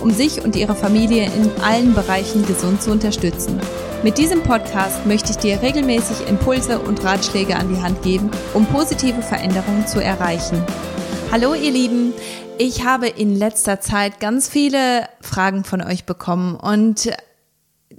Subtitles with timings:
[0.00, 3.60] um sich und ihre Familie in allen Bereichen gesund zu unterstützen.
[4.02, 8.66] Mit diesem Podcast möchte ich dir regelmäßig Impulse und Ratschläge an die Hand geben, um
[8.66, 10.62] positive Veränderungen zu erreichen.
[11.30, 12.12] Hallo ihr Lieben,
[12.58, 17.10] ich habe in letzter Zeit ganz viele Fragen von euch bekommen und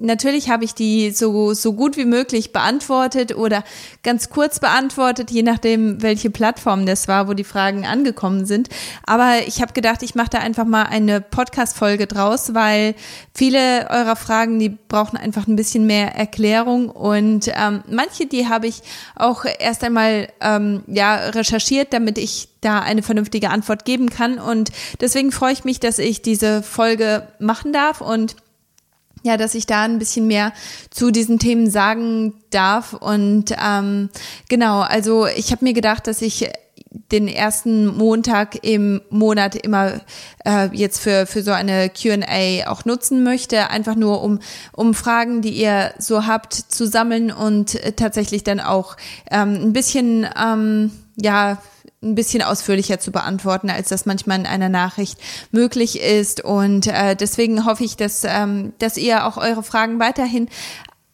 [0.01, 3.63] natürlich habe ich die so, so gut wie möglich beantwortet oder
[4.03, 8.69] ganz kurz beantwortet, je nachdem, welche Plattform das war, wo die Fragen angekommen sind.
[9.05, 12.95] Aber ich habe gedacht, ich mache da einfach mal eine Podcast-Folge draus, weil
[13.33, 18.67] viele eurer Fragen, die brauchen einfach ein bisschen mehr Erklärung und ähm, manche, die habe
[18.67, 18.81] ich
[19.15, 24.37] auch erst einmal ähm, ja recherchiert, damit ich da eine vernünftige Antwort geben kann.
[24.37, 24.71] Und
[25.01, 28.35] deswegen freue ich mich, dass ich diese Folge machen darf und
[29.23, 30.53] ja, dass ich da ein bisschen mehr
[30.89, 32.93] zu diesen Themen sagen darf.
[32.93, 34.09] Und ähm,
[34.49, 36.49] genau, also ich habe mir gedacht, dass ich
[37.11, 40.01] den ersten Montag im Monat immer
[40.45, 44.39] äh, jetzt für für so eine Q&A auch nutzen möchte, einfach nur um
[44.73, 48.97] um Fragen, die ihr so habt, zu sammeln und äh, tatsächlich dann auch
[49.29, 51.61] ähm, ein bisschen ähm, ja
[52.03, 55.19] ein bisschen ausführlicher zu beantworten, als das manchmal in einer Nachricht
[55.51, 56.43] möglich ist.
[56.43, 60.49] Und äh, deswegen hoffe ich, dass, ähm, dass ihr auch eure Fragen weiterhin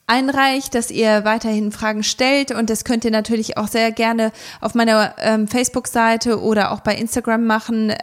[0.07, 4.31] einreicht, dass ihr weiterhin Fragen stellt und das könnt ihr natürlich auch sehr gerne
[4.61, 7.93] auf meiner ähm, Facebook-Seite oder auch bei Instagram machen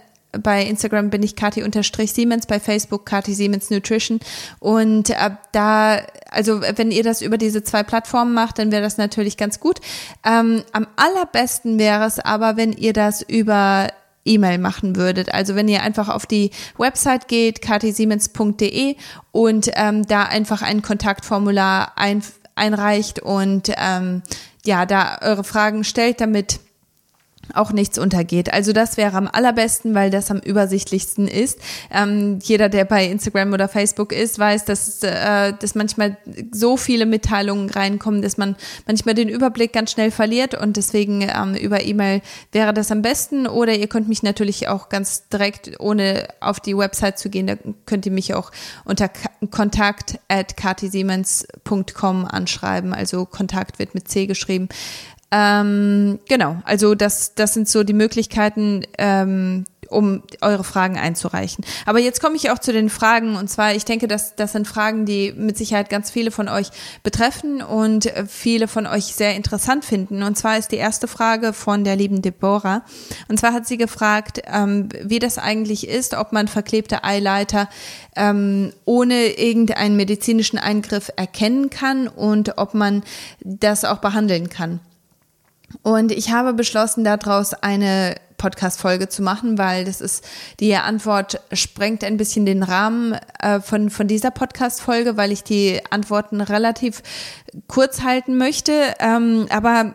[0.43, 4.21] bei Instagram bin ich Kati-Siemens, bei Facebook Kati Siemens Nutrition.
[4.61, 6.01] Und äh, da,
[6.31, 9.81] also wenn ihr das über diese zwei Plattformen macht, dann wäre das natürlich ganz gut.
[10.25, 13.89] Ähm, am allerbesten wäre es aber, wenn ihr das über
[14.25, 15.33] E-Mail machen würdet.
[15.33, 18.97] Also wenn ihr einfach auf die Website geht, katisiemens.de
[19.33, 22.23] und ähm, da einfach ein Kontaktformular ein,
[22.55, 24.23] einreicht und ähm,
[24.65, 26.61] ja, da eure Fragen stellt, damit
[27.53, 28.53] auch nichts untergeht.
[28.53, 31.59] Also das wäre am allerbesten, weil das am übersichtlichsten ist.
[31.91, 36.17] Ähm, jeder, der bei Instagram oder Facebook ist, weiß, dass, äh, dass manchmal
[36.53, 38.57] so viele Mitteilungen reinkommen, dass man
[38.87, 42.23] manchmal den Überblick ganz schnell verliert und deswegen ähm, über E-Mail
[42.53, 43.47] wäre das am besten.
[43.47, 47.57] Oder ihr könnt mich natürlich auch ganz direkt, ohne auf die Website zu gehen, da
[47.87, 48.51] könnt ihr mich auch
[48.85, 49.11] unter
[49.51, 50.55] kontakt at
[52.31, 52.95] anschreiben.
[52.95, 54.69] Also Kontakt wird mit C geschrieben.
[55.37, 61.65] Ähm, genau, also das, das sind so die Möglichkeiten, ähm, um eure Fragen einzureichen.
[61.87, 64.69] Aber jetzt komme ich auch zu den Fragen und zwar, ich denke, dass das sind
[64.69, 66.69] Fragen, die mit Sicherheit ganz viele von euch
[67.03, 70.23] betreffen und viele von euch sehr interessant finden.
[70.23, 72.85] Und zwar ist die erste Frage von der lieben Deborah.
[73.27, 77.69] Und zwar hat sie gefragt, ähm, wie das eigentlich ist, ob man verklebte Eileiter
[78.15, 83.03] ähm, ohne irgendeinen medizinischen Eingriff erkennen kann und ob man
[83.41, 84.79] das auch behandeln kann.
[85.83, 90.25] Und ich habe beschlossen, daraus eine Podcast-Folge zu machen, weil das ist,
[90.61, 95.81] die Antwort sprengt ein bisschen den Rahmen äh, von, von dieser Podcast-Folge, weil ich die
[95.91, 97.03] Antworten relativ
[97.69, 98.95] kurz halten möchte.
[98.99, 99.95] Ähm, aber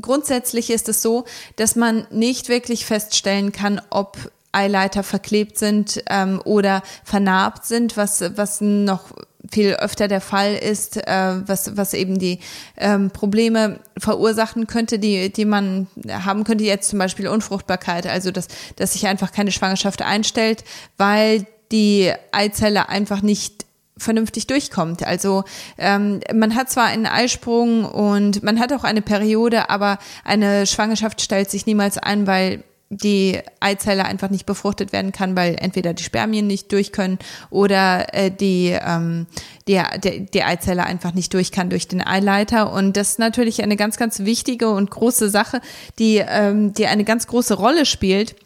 [0.00, 1.24] grundsätzlich ist es so,
[1.56, 4.16] dass man nicht wirklich feststellen kann, ob
[4.52, 9.06] Eileiter verklebt sind ähm, oder vernarbt sind, was, was noch
[9.52, 12.40] viel öfter der Fall ist, äh, was, was eben die
[12.78, 18.48] ähm, Probleme verursachen könnte, die, die man haben könnte, jetzt zum Beispiel Unfruchtbarkeit, also dass,
[18.76, 20.64] dass sich einfach keine Schwangerschaft einstellt,
[20.96, 23.66] weil die Eizelle einfach nicht
[23.98, 25.06] vernünftig durchkommt.
[25.06, 25.44] Also
[25.78, 31.20] ähm, man hat zwar einen Eisprung und man hat auch eine Periode, aber eine Schwangerschaft
[31.20, 36.02] stellt sich niemals ein, weil die Eizelle einfach nicht befruchtet werden kann, weil entweder die
[36.02, 37.18] Spermien nicht durch können
[37.48, 39.26] oder äh, die, ähm,
[39.66, 42.72] die, die, die Eizelle einfach nicht durch kann durch den Eileiter.
[42.72, 45.60] Und das ist natürlich eine ganz, ganz wichtige und große Sache,
[45.98, 48.36] die, ähm, die eine ganz große Rolle spielt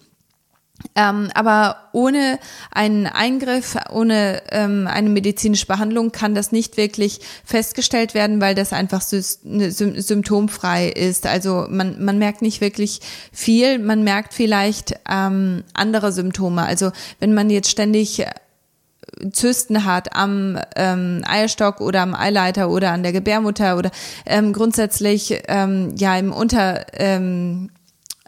[0.95, 2.39] Ähm, aber ohne
[2.71, 8.73] einen Eingriff, ohne ähm, eine medizinische Behandlung kann das nicht wirklich festgestellt werden, weil das
[8.73, 9.03] einfach
[9.45, 11.27] ne, symptomfrei ist.
[11.27, 13.01] Also man, man merkt nicht wirklich
[13.33, 16.63] viel, man merkt vielleicht ähm, andere Symptome.
[16.63, 18.31] Also wenn man jetzt ständig äh,
[19.33, 23.91] Zysten hat am ähm, Eierstock oder am Eileiter oder an der Gebärmutter oder
[24.27, 27.71] ähm, grundsätzlich ähm, ja im Unter ähm,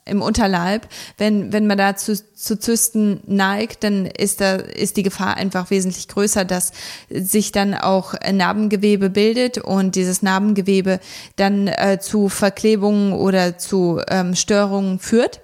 [0.08, 0.88] im Unterleib.
[1.16, 5.70] Wenn, wenn man da zu, zu Zysten neigt, dann ist da, ist die Gefahr einfach
[5.70, 6.72] wesentlich größer, dass
[7.10, 11.00] sich dann auch Narbengewebe bildet und dieses Narbengewebe
[11.36, 15.40] dann äh, zu Verklebungen oder zu ähm, Störungen führt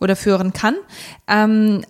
[0.00, 0.76] oder führen kann.
[1.28, 1.84] Ähm,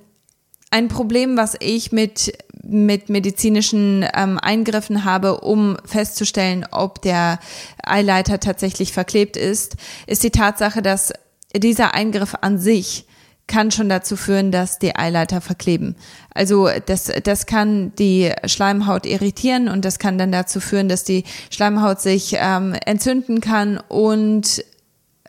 [0.71, 2.33] ein Problem, was ich mit
[2.69, 7.39] mit medizinischen ähm, Eingriffen habe, um festzustellen, ob der
[7.83, 9.77] Eileiter tatsächlich verklebt ist,
[10.07, 11.13] ist die Tatsache, dass
[11.55, 13.07] dieser Eingriff an sich
[13.47, 15.95] kann schon dazu führen, dass die Eileiter verkleben.
[16.35, 21.25] Also das, das kann die Schleimhaut irritieren und das kann dann dazu führen, dass die
[21.51, 24.65] Schleimhaut sich ähm, entzünden kann und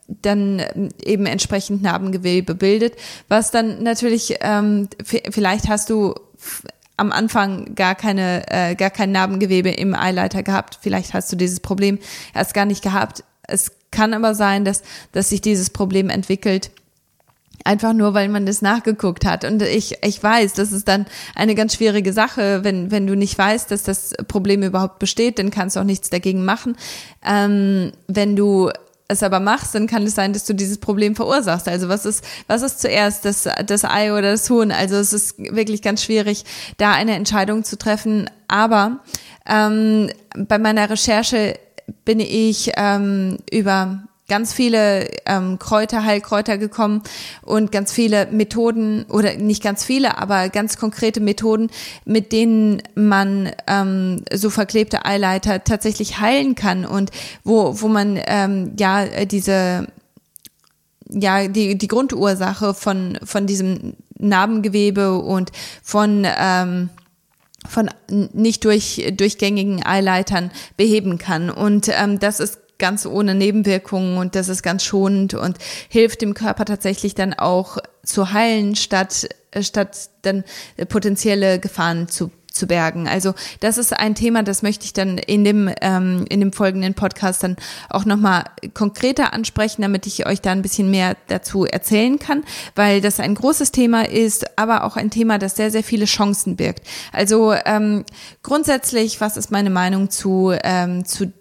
[0.08, 2.96] dann eben entsprechend Narbengewebe bildet,
[3.28, 6.16] was dann natürlich, ähm, vielleicht hast du
[6.96, 11.60] am Anfang gar keine, äh, gar kein Narbengewebe im Eileiter gehabt, vielleicht hast du dieses
[11.60, 12.00] Problem
[12.34, 13.24] erst gar nicht gehabt.
[13.44, 16.72] Es kann aber sein, dass, dass sich dieses Problem entwickelt,
[17.63, 19.44] einfach nur, weil man das nachgeguckt hat.
[19.44, 21.06] Und ich, ich weiß, das ist dann
[21.36, 25.51] eine ganz schwierige Sache, wenn, wenn du nicht weißt, dass das Problem überhaupt besteht, dann
[25.51, 26.78] kannst du auch nichts dagegen machen.
[27.25, 28.72] Ähm, wenn du
[29.10, 31.68] es aber machst, dann kann es sein, dass du dieses Problem verursachst.
[31.68, 34.72] Also was ist, was ist zuerst, das, das Ei oder das Huhn?
[34.72, 36.44] Also es ist wirklich ganz schwierig,
[36.78, 38.30] da eine Entscheidung zu treffen.
[38.48, 39.00] Aber
[39.45, 41.57] ähm, bei meiner Recherche
[42.06, 47.01] bin ich ähm, über ganz viele ähm, Kräuter, Heilkräuter gekommen
[47.44, 51.69] und ganz viele Methoden oder nicht ganz viele, aber ganz konkrete Methoden,
[52.06, 57.12] mit denen man ähm, so verklebte Eileiter tatsächlich heilen kann und
[57.44, 59.88] wo, wo man ähm, ja diese
[61.10, 65.51] ja die die Grundursache von von diesem Narbengewebe und
[65.83, 66.90] von ähm,
[67.68, 71.50] von nicht durch, durchgängigen Eileitern beheben kann.
[71.50, 75.58] Und ähm, das ist ganz ohne Nebenwirkungen und das ist ganz schonend und
[75.90, 79.28] hilft dem Körper tatsächlich dann auch zu heilen, statt,
[79.60, 80.44] statt dann
[80.88, 83.07] potenzielle Gefahren zu zu bergen.
[83.07, 86.94] Also das ist ein Thema, das möchte ich dann in dem ähm, in dem folgenden
[86.94, 87.56] Podcast dann
[87.89, 88.44] auch noch mal
[88.74, 92.44] konkreter ansprechen, damit ich euch da ein bisschen mehr dazu erzählen kann,
[92.75, 96.56] weil das ein großes Thema ist, aber auch ein Thema, das sehr sehr viele Chancen
[96.56, 96.86] birgt.
[97.12, 98.04] Also ähm,
[98.44, 101.31] grundsätzlich, was ist meine Meinung zu ähm, zu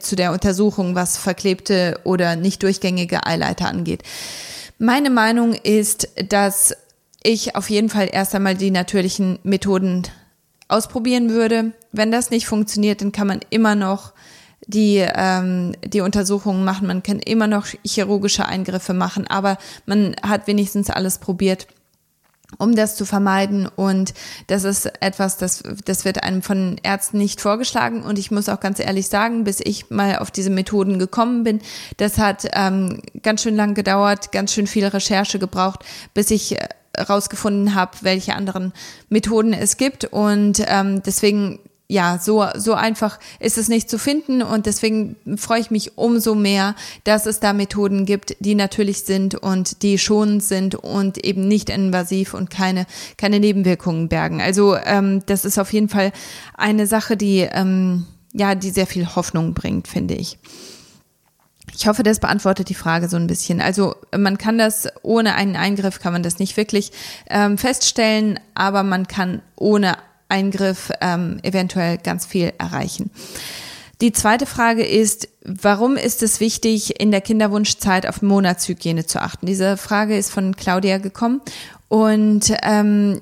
[0.00, 4.02] zu der Untersuchung, was verklebte oder nicht durchgängige Eileiter angeht.
[4.78, 6.76] Meine Meinung ist, dass
[7.22, 10.02] ich auf jeden Fall erst einmal die natürlichen Methoden
[10.68, 11.72] ausprobieren würde.
[11.92, 14.12] Wenn das nicht funktioniert, dann kann man immer noch
[14.66, 20.46] die, ähm, die Untersuchungen machen, man kann immer noch chirurgische Eingriffe machen, aber man hat
[20.46, 21.66] wenigstens alles probiert
[22.58, 23.66] um das zu vermeiden.
[23.66, 24.14] Und
[24.46, 28.02] das ist etwas, das, das wird einem von Ärzten nicht vorgeschlagen.
[28.02, 31.60] Und ich muss auch ganz ehrlich sagen, bis ich mal auf diese Methoden gekommen bin,
[31.96, 36.68] das hat ähm, ganz schön lang gedauert, ganz schön viel Recherche gebraucht, bis ich äh,
[37.08, 38.72] rausgefunden habe, welche anderen
[39.08, 40.04] Methoden es gibt.
[40.04, 45.60] Und ähm, deswegen ja, so, so einfach ist es nicht zu finden und deswegen freue
[45.60, 46.74] ich mich umso mehr,
[47.04, 51.68] dass es da Methoden gibt, die natürlich sind und die schonend sind und eben nicht
[51.68, 52.86] invasiv und keine,
[53.18, 54.40] keine Nebenwirkungen bergen.
[54.40, 56.12] Also ähm, das ist auf jeden Fall
[56.56, 60.38] eine Sache, die, ähm, ja, die sehr viel Hoffnung bringt, finde ich.
[61.76, 63.60] Ich hoffe, das beantwortet die Frage so ein bisschen.
[63.60, 66.92] Also man kann das ohne einen Eingriff kann man das nicht wirklich
[67.28, 69.96] ähm, feststellen, aber man kann ohne
[70.28, 73.10] Eingriff ähm, eventuell ganz viel erreichen.
[74.00, 79.46] Die zweite Frage ist, warum ist es wichtig, in der Kinderwunschzeit auf Monatshygiene zu achten?
[79.46, 81.40] Diese Frage ist von Claudia gekommen
[81.88, 83.20] und ähm,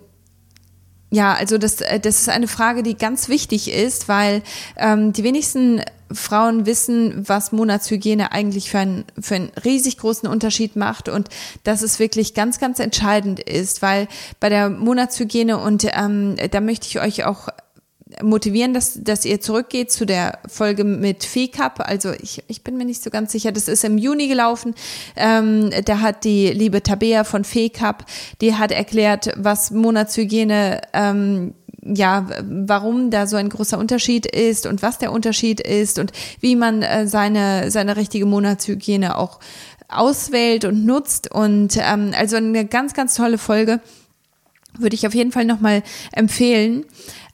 [1.12, 4.42] ja, also das, das ist eine Frage, die ganz wichtig ist, weil
[4.78, 10.74] ähm, die wenigsten Frauen wissen, was Monatshygiene eigentlich für, einen für einen riesig großen Unterschied
[10.74, 11.28] macht und
[11.64, 14.08] dass es wirklich ganz, ganz entscheidend ist, weil
[14.40, 17.48] bei der Monatshygiene und ähm, da möchte ich euch auch
[18.22, 21.80] motivieren, dass, dass ihr zurückgeht zu der Folge mit Fee Cup.
[21.80, 24.74] Also ich, ich bin mir nicht so ganz sicher, das ist im Juni gelaufen.
[25.16, 28.06] Ähm, da hat die liebe Tabea von Fee Cup,
[28.40, 34.82] die hat erklärt, was Monatshygiene ähm, ja, warum da so ein großer Unterschied ist und
[34.82, 39.40] was der Unterschied ist und wie man äh, seine, seine richtige Monatshygiene auch
[39.88, 41.30] auswählt und nutzt.
[41.30, 43.80] Und ähm, also eine ganz, ganz tolle Folge.
[44.78, 46.86] Würde ich auf jeden Fall nochmal empfehlen.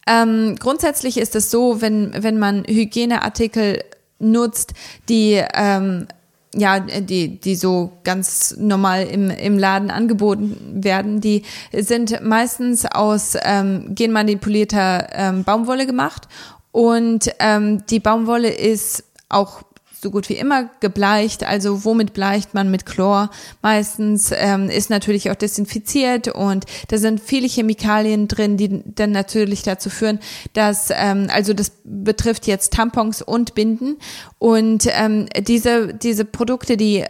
[0.08, 3.84] Ähm, grundsätzlich ist es so, wenn, wenn man Hygieneartikel
[4.18, 4.72] nutzt,
[5.08, 6.08] die ähm,
[6.54, 13.36] ja, die, die so ganz normal im, im Laden angeboten werden, die sind meistens aus
[13.42, 16.26] ähm, genmanipulierter ähm, Baumwolle gemacht.
[16.72, 19.62] Und ähm, die Baumwolle ist auch
[20.00, 21.44] so gut wie immer gebleicht.
[21.44, 23.30] Also womit bleicht man mit Chlor?
[23.62, 29.62] Meistens ähm, ist natürlich auch desinfiziert und da sind viele Chemikalien drin, die dann natürlich
[29.62, 30.20] dazu führen,
[30.52, 33.96] dass ähm, also das betrifft jetzt Tampons und Binden
[34.38, 37.04] und ähm, diese diese Produkte, die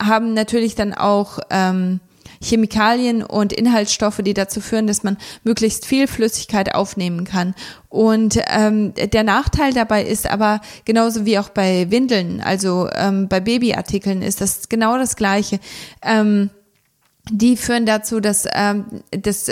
[0.00, 2.00] haben natürlich dann auch ähm,
[2.42, 7.54] Chemikalien und Inhaltsstoffe, die dazu führen, dass man möglichst viel Flüssigkeit aufnehmen kann.
[7.88, 13.40] Und ähm, der Nachteil dabei ist aber genauso wie auch bei Windeln, also ähm, bei
[13.40, 15.60] Babyartikeln ist das genau das Gleiche.
[16.02, 16.50] Ähm,
[17.30, 19.50] die führen dazu, dass, ähm, dass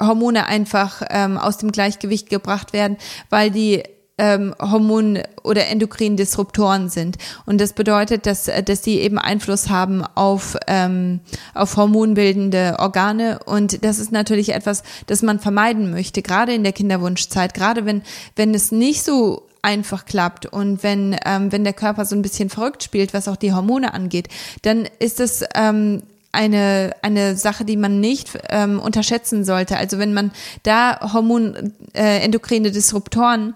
[0.00, 2.96] Hormone einfach ähm, aus dem Gleichgewicht gebracht werden,
[3.28, 3.82] weil die
[4.20, 7.16] ähm, Hormon- oder Endokrin-Disruptoren sind.
[7.46, 11.20] Und das bedeutet, dass, äh, dass die eben Einfluss haben auf, ähm,
[11.54, 13.40] auf hormonbildende Organe.
[13.46, 18.02] Und das ist natürlich etwas, das man vermeiden möchte, gerade in der Kinderwunschzeit, gerade wenn,
[18.36, 22.50] wenn es nicht so einfach klappt und wenn, ähm, wenn der Körper so ein bisschen
[22.50, 24.28] verrückt spielt, was auch die Hormone angeht,
[24.62, 29.76] dann ist es ähm, eine, eine Sache, die man nicht ähm, unterschätzen sollte.
[29.76, 30.30] Also wenn man
[30.62, 33.54] da Hormon, äh, endokrine Disruptoren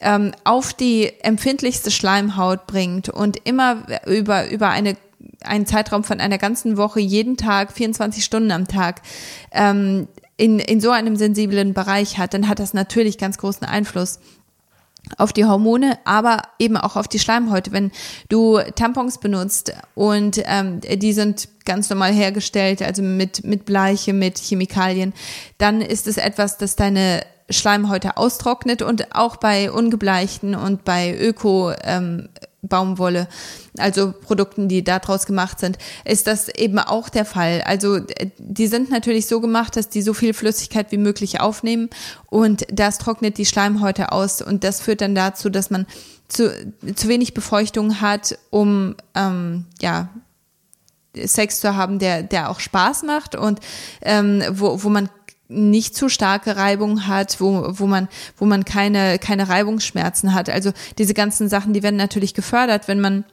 [0.00, 4.96] ähm, auf die empfindlichste Schleimhaut bringt und immer über, über eine
[5.42, 9.02] einen Zeitraum von einer ganzen Woche jeden Tag, 24 Stunden am Tag,
[9.52, 14.18] ähm, in, in so einem sensiblen Bereich hat, dann hat das natürlich ganz großen Einfluss
[15.18, 17.72] auf die Hormone, aber eben auch auf die Schleimhäute.
[17.72, 17.92] Wenn
[18.30, 24.38] du Tampons benutzt und ähm, die sind ganz normal hergestellt, also mit, mit Bleiche, mit
[24.38, 25.12] Chemikalien,
[25.58, 31.72] dann ist es etwas, das deine Schleimhäute austrocknet und auch bei ungebleichten und bei Öko
[31.82, 32.28] ähm,
[32.68, 33.28] Baumwolle,
[33.78, 37.62] also Produkten, die daraus gemacht sind, ist das eben auch der Fall.
[37.66, 38.00] Also
[38.38, 41.90] die sind natürlich so gemacht, dass die so viel Flüssigkeit wie möglich aufnehmen
[42.30, 45.86] und das trocknet die Schleimhäute aus und das führt dann dazu, dass man
[46.28, 46.50] zu,
[46.94, 50.08] zu wenig Befeuchtung hat, um ähm, ja
[51.16, 53.60] Sex zu haben, der der auch Spaß macht und
[54.02, 55.08] ähm, wo wo man
[55.48, 60.48] nicht zu starke Reibung hat, wo, wo man, wo man keine, keine Reibungsschmerzen hat.
[60.48, 63.24] Also diese ganzen Sachen, die werden natürlich gefördert, wenn man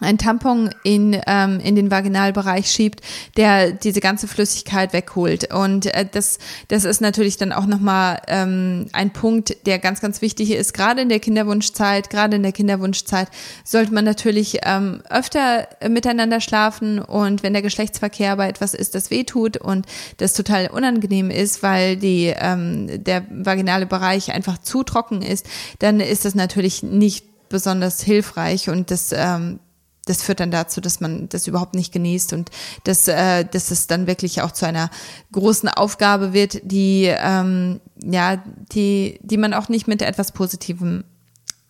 [0.00, 3.00] ein Tampon in, ähm, in den Vaginalbereich schiebt,
[3.36, 5.52] der diese ganze Flüssigkeit wegholt.
[5.54, 10.20] Und äh, das, das ist natürlich dann auch nochmal ähm, ein Punkt, der ganz, ganz
[10.20, 10.74] wichtig ist.
[10.74, 13.28] Gerade in der Kinderwunschzeit, gerade in der Kinderwunschzeit
[13.64, 19.10] sollte man natürlich ähm, öfter miteinander schlafen und wenn der Geschlechtsverkehr aber etwas ist, das
[19.10, 19.86] weh tut und
[20.16, 25.46] das total unangenehm ist, weil die, ähm, der vaginale Bereich einfach zu trocken ist,
[25.78, 29.60] dann ist das natürlich nicht besonders hilfreich und das ähm,
[30.04, 32.50] das führt dann dazu, dass man das überhaupt nicht genießt und
[32.84, 34.90] dass, äh, dass es dann wirklich auch zu einer
[35.32, 38.42] großen Aufgabe wird, die ähm, ja,
[38.72, 41.04] die, die man auch nicht mit etwas Positivem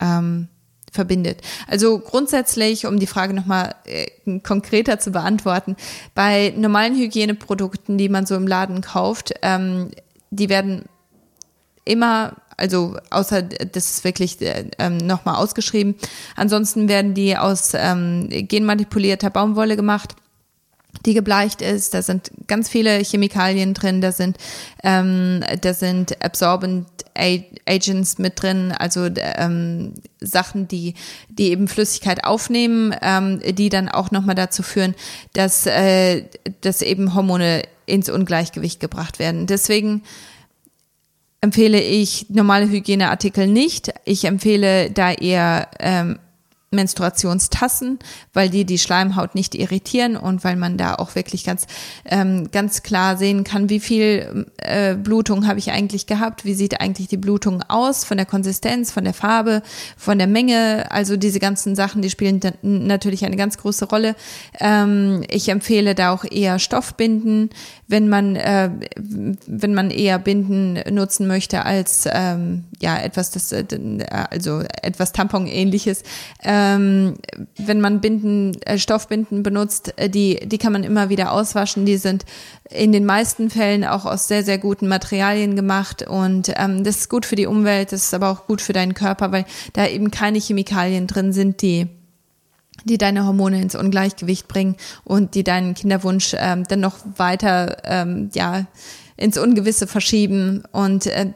[0.01, 0.49] ähm,
[0.91, 1.43] verbindet.
[1.67, 5.77] Also grundsätzlich, um die Frage nochmal äh, konkreter zu beantworten,
[6.15, 9.91] bei normalen Hygieneprodukten, die man so im Laden kauft, ähm,
[10.31, 10.85] die werden
[11.85, 15.95] immer also außer das ist wirklich äh, ähm, nochmal ausgeschrieben.
[16.37, 20.17] Ansonsten werden die aus ähm, genmanipulierter Baumwolle gemacht
[21.07, 21.95] die gebleicht ist.
[21.95, 24.39] Da sind ganz viele Chemikalien drin, da sind,
[24.83, 30.95] ähm, da sind Absorbent Agents mit drin, also ähm, Sachen, die,
[31.29, 34.95] die eben Flüssigkeit aufnehmen, ähm, die dann auch nochmal dazu führen,
[35.33, 36.25] dass, äh,
[36.61, 39.47] dass eben Hormone ins Ungleichgewicht gebracht werden.
[39.47, 40.03] Deswegen
[41.45, 43.93] empfehle ich normale Hygieneartikel nicht.
[44.07, 46.19] Ich empfehle da eher ähm,
[46.75, 47.99] Menstruationstassen,
[48.33, 51.67] weil die die Schleimhaut nicht irritieren und weil man da auch wirklich ganz
[52.05, 56.81] ähm, ganz klar sehen kann, wie viel äh, Blutung habe ich eigentlich gehabt, wie sieht
[56.81, 59.63] eigentlich die Blutung aus von der Konsistenz, von der Farbe,
[59.97, 64.17] von der Menge, also diese ganzen Sachen, die spielen natürlich eine ganz große Rolle.
[64.61, 67.51] Ähm, ich empfehle da auch eher Stoffbinden,
[67.87, 73.65] wenn man äh, wenn man eher Binden nutzen möchte als ähm, ja etwas das äh,
[74.31, 76.03] also etwas Tampon ähnliches.
[76.43, 77.15] Äh, ähm,
[77.57, 81.85] wenn man Binden, äh, Stoffbinden benutzt, äh, die, die kann man immer wieder auswaschen.
[81.87, 82.25] Die sind
[82.71, 87.11] in den meisten Fällen auch aus sehr, sehr guten Materialien gemacht und ähm, das ist
[87.11, 89.45] gut für die Umwelt, das ist aber auch gut für deinen Körper, weil
[89.75, 91.87] da eben keine Chemikalien drin sind, die
[92.87, 98.31] die deine Hormone ins Ungleichgewicht bringen und die deinen Kinderwunsch ähm, dann noch weiter ähm,
[98.35, 98.67] ja
[99.17, 101.33] ins Ungewisse verschieben und äh,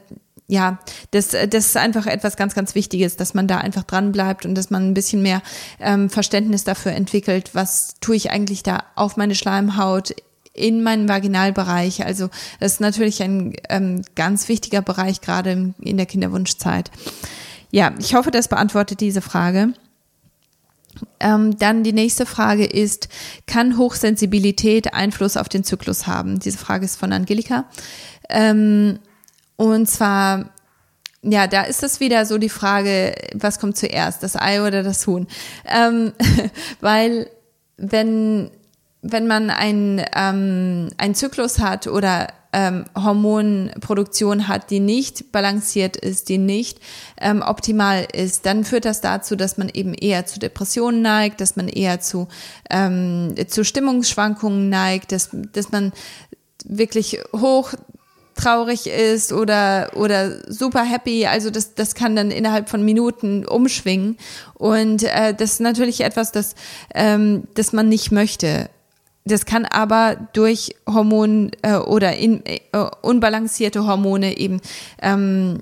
[0.49, 0.79] ja,
[1.11, 4.55] das, das ist einfach etwas ganz, ganz Wichtiges, dass man da einfach dran bleibt und
[4.55, 5.43] dass man ein bisschen mehr
[5.79, 10.15] ähm, Verständnis dafür entwickelt, was tue ich eigentlich da auf meine Schleimhaut
[10.53, 12.03] in meinen Vaginalbereich.
[12.03, 12.29] Also
[12.59, 16.89] das ist natürlich ein ähm, ganz wichtiger Bereich, gerade in der Kinderwunschzeit.
[17.69, 19.73] Ja, ich hoffe, das beantwortet diese Frage.
[21.19, 23.07] Ähm, dann die nächste Frage ist,
[23.45, 26.39] kann Hochsensibilität Einfluss auf den Zyklus haben?
[26.39, 27.65] Diese Frage ist von Angelika.
[28.29, 28.97] Ähm,
[29.59, 30.51] und zwar,
[31.21, 35.05] ja, da ist es wieder so die Frage, was kommt zuerst, das Ei oder das
[35.05, 35.27] Huhn?
[35.65, 36.13] Ähm,
[36.79, 37.29] weil
[37.75, 38.51] wenn,
[39.01, 46.29] wenn man ein, ähm, ein Zyklus hat oder ähm, Hormonproduktion hat, die nicht balanciert ist,
[46.29, 46.79] die nicht
[47.19, 51.57] ähm, optimal ist, dann führt das dazu, dass man eben eher zu Depressionen neigt, dass
[51.57, 52.29] man eher zu,
[52.69, 55.91] ähm, zu Stimmungsschwankungen neigt, dass, dass man
[56.63, 57.73] wirklich hoch
[58.39, 61.25] traurig ist oder, oder super happy.
[61.25, 64.17] Also das, das kann dann innerhalb von Minuten umschwingen.
[64.55, 66.55] Und äh, das ist natürlich etwas, das,
[66.93, 68.69] ähm, das man nicht möchte.
[69.25, 72.59] Das kann aber durch Hormon äh, oder in, äh,
[73.01, 74.61] unbalancierte Hormone eben
[75.01, 75.59] ähm,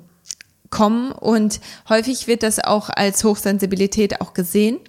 [0.69, 1.11] kommen.
[1.11, 4.79] Und häufig wird das auch als Hochsensibilität auch gesehen.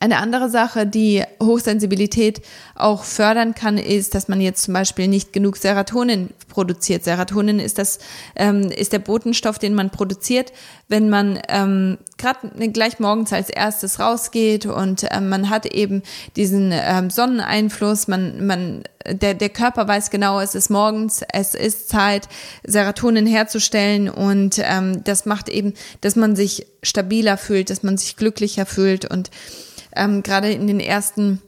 [0.00, 2.40] Eine andere Sache, die Hochsensibilität
[2.76, 7.02] auch fördern kann, ist, dass man jetzt zum Beispiel nicht genug Serotonin produziert.
[7.02, 7.98] Serotonin ist das
[8.36, 10.52] ähm, ist der Botenstoff, den man produziert,
[10.86, 16.04] wenn man ähm, gerade gleich morgens als erstes rausgeht und ähm, man hat eben
[16.36, 18.06] diesen ähm, Sonneneinfluss.
[18.06, 22.28] Man man der der Körper weiß genau, es ist morgens, es ist Zeit,
[22.64, 28.16] Serotonin herzustellen und ähm, das macht eben, dass man sich stabiler fühlt, dass man sich
[28.16, 29.30] glücklicher fühlt und
[29.94, 31.40] ähm, gerade in den ersten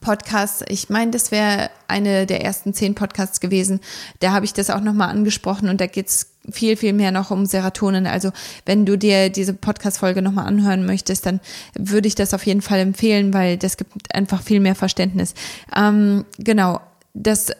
[0.00, 3.80] Podcasts, ich meine, das wäre eine der ersten zehn Podcasts gewesen,
[4.20, 7.44] da habe ich das auch nochmal angesprochen und da geht's viel, viel mehr noch um
[7.44, 8.06] Serotonin.
[8.06, 8.30] Also
[8.64, 11.40] wenn du dir diese Podcast-Folge nochmal anhören möchtest, dann
[11.74, 15.34] würde ich das auf jeden Fall empfehlen, weil das gibt einfach viel mehr Verständnis.
[15.76, 16.80] Ähm, genau,
[17.12, 17.50] das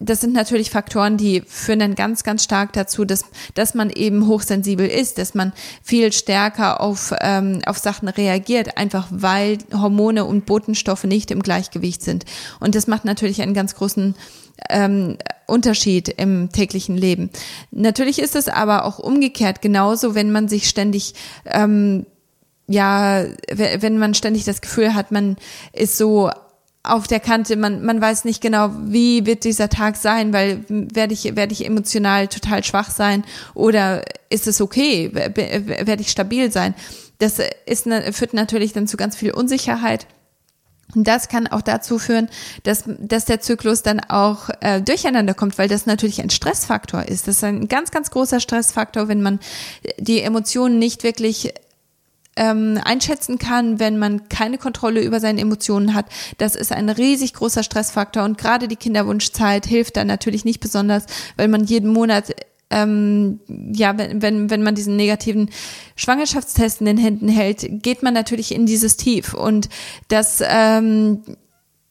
[0.00, 4.26] das sind natürlich Faktoren, die führen dann ganz, ganz stark dazu, dass, dass man eben
[4.26, 10.46] hochsensibel ist, dass man viel stärker auf, ähm, auf Sachen reagiert, einfach weil Hormone und
[10.46, 12.24] Botenstoffe nicht im Gleichgewicht sind.
[12.60, 14.14] Und das macht natürlich einen ganz großen
[14.70, 17.30] ähm, Unterschied im täglichen Leben.
[17.70, 22.06] Natürlich ist es aber auch umgekehrt genauso, wenn man sich ständig ähm,
[22.70, 25.38] ja, wenn man ständig das Gefühl hat, man
[25.72, 26.30] ist so
[26.88, 31.12] auf der Kante, man, man weiß nicht genau, wie wird dieser Tag sein, weil werde
[31.12, 33.24] ich, werde ich emotional total schwach sein
[33.54, 36.74] oder ist es okay, werde ich stabil sein.
[37.18, 40.06] Das ist, führt natürlich dann zu ganz viel Unsicherheit.
[40.94, 42.28] Und das kann auch dazu führen,
[42.62, 47.28] dass, dass der Zyklus dann auch äh, durcheinander kommt, weil das natürlich ein Stressfaktor ist.
[47.28, 49.38] Das ist ein ganz, ganz großer Stressfaktor, wenn man
[49.98, 51.52] die Emotionen nicht wirklich
[52.38, 56.06] ähm, einschätzen kann, wenn man keine Kontrolle über seine Emotionen hat.
[56.38, 61.04] Das ist ein riesig großer Stressfaktor und gerade die Kinderwunschzeit hilft da natürlich nicht besonders,
[61.36, 62.34] weil man jeden Monat
[62.70, 63.40] ähm,
[63.72, 65.50] ja, wenn, wenn, wenn man diesen negativen
[65.96, 69.32] Schwangerschaftstest in den Händen hält, geht man natürlich in dieses Tief.
[69.32, 69.70] Und
[70.08, 71.22] das ähm,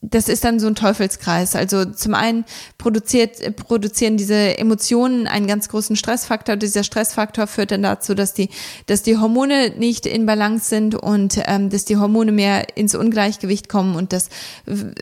[0.09, 1.55] das ist dann so ein Teufelskreis.
[1.55, 2.45] Also zum einen
[2.77, 6.55] produziert, produzieren diese Emotionen einen ganz großen Stressfaktor.
[6.55, 8.49] Dieser Stressfaktor führt dann dazu, dass die,
[8.85, 13.69] dass die Hormone nicht in Balance sind und ähm, dass die Hormone mehr ins Ungleichgewicht
[13.69, 14.29] kommen und das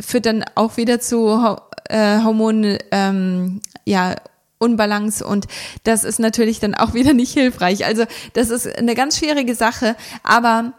[0.02, 1.58] führt dann auch wieder zu
[1.90, 4.16] äh, Hormonen, ähm, ja,
[4.58, 5.46] Unbalance und
[5.84, 7.86] das ist natürlich dann auch wieder nicht hilfreich.
[7.86, 10.74] Also das ist eine ganz schwierige Sache, aber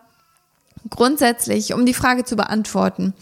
[0.90, 3.14] Grundsätzlich, um die Frage zu beantworten,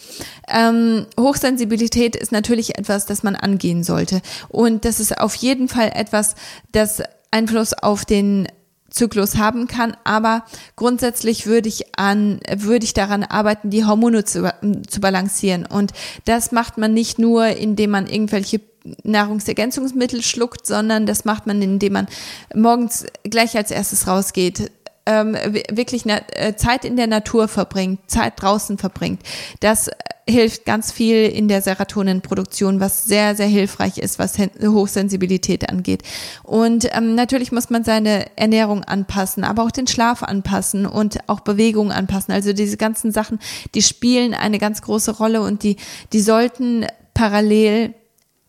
[0.48, 4.20] ähm, Hochsensibilität ist natürlich etwas, das man angehen sollte.
[4.48, 6.34] Und das ist auf jeden Fall etwas,
[6.72, 8.48] das Einfluss auf den
[8.94, 10.44] Zyklus haben kann, aber
[10.76, 14.52] grundsätzlich würde ich an, würde ich daran arbeiten, die Hormone zu,
[14.88, 15.66] zu balancieren.
[15.66, 15.92] Und
[16.26, 18.60] das macht man nicht nur, indem man irgendwelche
[19.02, 22.06] Nahrungsergänzungsmittel schluckt, sondern das macht man, indem man
[22.54, 24.70] morgens gleich als erstes rausgeht,
[25.06, 25.34] ähm,
[25.70, 29.20] wirklich äh, Zeit in der Natur verbringt, Zeit draußen verbringt.
[29.60, 29.90] Das
[30.26, 36.02] hilft ganz viel in der Serotoninproduktion, was sehr, sehr hilfreich ist, was Hochsensibilität angeht.
[36.42, 41.40] Und ähm, natürlich muss man seine Ernährung anpassen, aber auch den Schlaf anpassen und auch
[41.40, 42.32] Bewegung anpassen.
[42.32, 43.38] Also diese ganzen Sachen,
[43.74, 45.76] die spielen eine ganz große Rolle und die,
[46.14, 47.94] die sollten parallel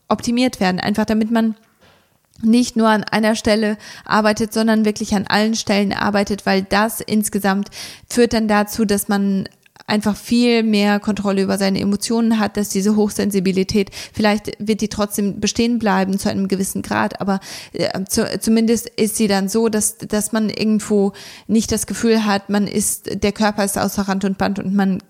[0.08, 1.56] optimiert werden, einfach damit man
[2.42, 7.70] nicht nur an einer Stelle arbeitet, sondern wirklich an allen Stellen arbeitet, weil das insgesamt
[8.10, 9.48] führt dann dazu, dass man
[9.88, 15.40] einfach viel mehr Kontrolle über seine Emotionen hat, dass diese Hochsensibilität, vielleicht wird die trotzdem
[15.40, 17.40] bestehen bleiben zu einem gewissen Grad, aber
[17.74, 21.14] äh, zu, zumindest ist sie dann so, dass, dass man irgendwo
[21.48, 25.04] nicht das Gefühl hat, man ist, der Körper ist außer Rand und Band und man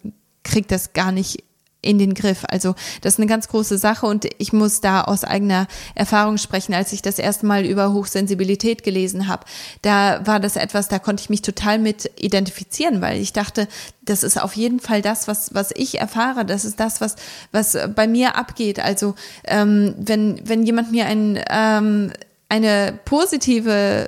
[0.43, 1.44] kriegt das gar nicht
[1.85, 2.43] in den Griff.
[2.49, 6.73] Also das ist eine ganz große Sache und ich muss da aus eigener Erfahrung sprechen,
[6.73, 9.45] als ich das erste Mal über Hochsensibilität gelesen habe.
[9.81, 13.67] Da war das etwas, da konnte ich mich total mit identifizieren, weil ich dachte,
[14.01, 16.45] das ist auf jeden Fall das, was, was ich erfahre.
[16.45, 17.15] Das ist das, was,
[17.51, 18.79] was bei mir abgeht.
[18.79, 22.11] Also ähm, wenn, wenn jemand mir ein, ähm,
[22.49, 24.07] eine positive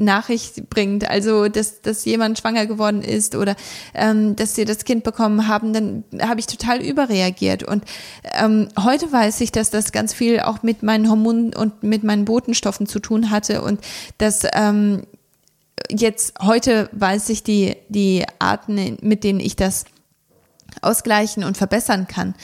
[0.00, 3.54] Nachricht bringt, also dass, dass jemand schwanger geworden ist oder
[3.94, 7.62] ähm, dass sie das Kind bekommen haben, dann habe ich total überreagiert.
[7.62, 7.84] Und
[8.34, 12.24] ähm, heute weiß ich, dass das ganz viel auch mit meinen Hormonen und mit meinen
[12.24, 13.80] Botenstoffen zu tun hatte und
[14.18, 15.02] dass ähm,
[15.90, 19.84] jetzt heute weiß ich die, die Arten, mit denen ich das
[20.82, 22.34] ausgleichen und verbessern kann.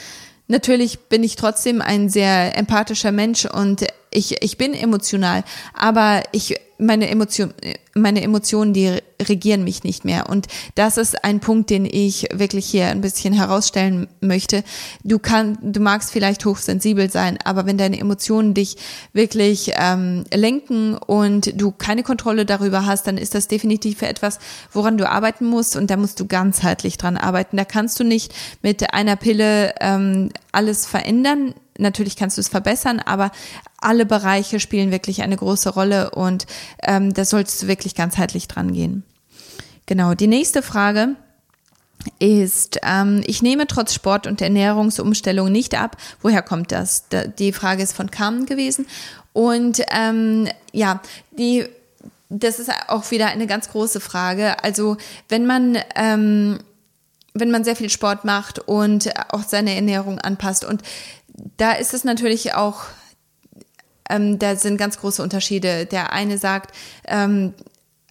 [0.49, 6.57] Natürlich bin ich trotzdem ein sehr empathischer Mensch und ich, ich bin emotional, aber ich
[6.79, 7.55] meine Emotion,
[7.95, 10.29] meine Emotionen, die regieren mich nicht mehr.
[10.29, 14.63] Und das ist ein Punkt, den ich wirklich hier ein bisschen herausstellen möchte.
[15.03, 18.77] Du kannst, du magst vielleicht hochsensibel sein, aber wenn deine Emotionen dich
[19.15, 24.39] wirklich ähm, lenken und du keine Kontrolle darüber hast, dann ist das definitiv etwas,
[24.73, 25.77] woran du arbeiten musst.
[25.77, 27.57] Und da musst du ganzheitlich dran arbeiten.
[27.57, 33.01] Da kannst du nicht mit einer Pille ähm, alles verändern natürlich kannst du es verbessern,
[33.01, 33.31] aber
[33.79, 36.47] alle Bereiche spielen wirklich eine große Rolle und
[36.83, 39.05] ähm, da solltest du wirklich ganzheitlich dran gehen.
[39.87, 41.17] Genau, die nächste Frage
[42.19, 45.97] ist, ähm, ich nehme trotz Sport- und Ernährungsumstellung nicht ab.
[46.23, 47.05] Woher kommt das?
[47.39, 48.87] Die Frage ist von Carmen gewesen.
[49.33, 51.01] Und ähm, ja,
[51.39, 51.67] die,
[52.29, 54.63] das ist auch wieder eine ganz große Frage.
[54.65, 54.97] Also
[55.29, 56.59] wenn man ähm,
[57.39, 60.83] wenn man sehr viel Sport macht und auch seine Ernährung anpasst und
[61.57, 62.85] da ist es natürlich auch,
[64.09, 65.87] ähm, da sind ganz große Unterschiede.
[65.87, 66.75] Der eine sagt,
[67.07, 67.55] ähm,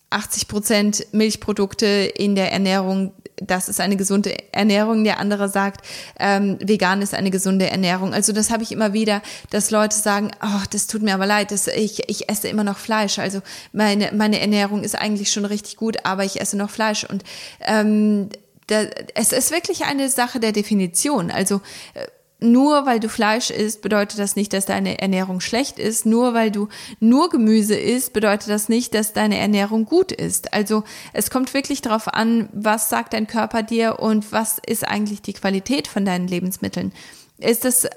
[0.10, 5.04] 80 Prozent Milchprodukte in der Ernährung, das ist eine gesunde Ernährung.
[5.04, 5.86] Der andere sagt,
[6.20, 8.14] ähm, vegan ist eine gesunde Ernährung.
[8.14, 11.52] Also das habe ich immer wieder, dass Leute sagen, oh, das tut mir aber leid,
[11.52, 13.20] dass ich, ich esse immer noch Fleisch.
[13.20, 13.42] Also
[13.74, 17.04] meine, meine Ernährung ist eigentlich schon richtig gut, aber ich esse noch Fleisch.
[17.04, 17.24] Und
[17.62, 18.30] ähm,
[18.68, 18.84] da,
[19.16, 21.30] es ist wirklich eine Sache der Definition.
[21.30, 21.62] Also
[21.94, 22.08] äh,
[22.40, 26.06] nur weil du Fleisch isst, bedeutet das nicht, dass deine Ernährung schlecht ist.
[26.06, 26.68] Nur weil du
[27.00, 30.54] nur Gemüse isst, bedeutet das nicht, dass deine Ernährung gut ist.
[30.54, 35.22] Also es kommt wirklich darauf an, was sagt dein Körper dir und was ist eigentlich
[35.22, 36.92] die Qualität von deinen Lebensmitteln.
[37.38, 37.88] Ist das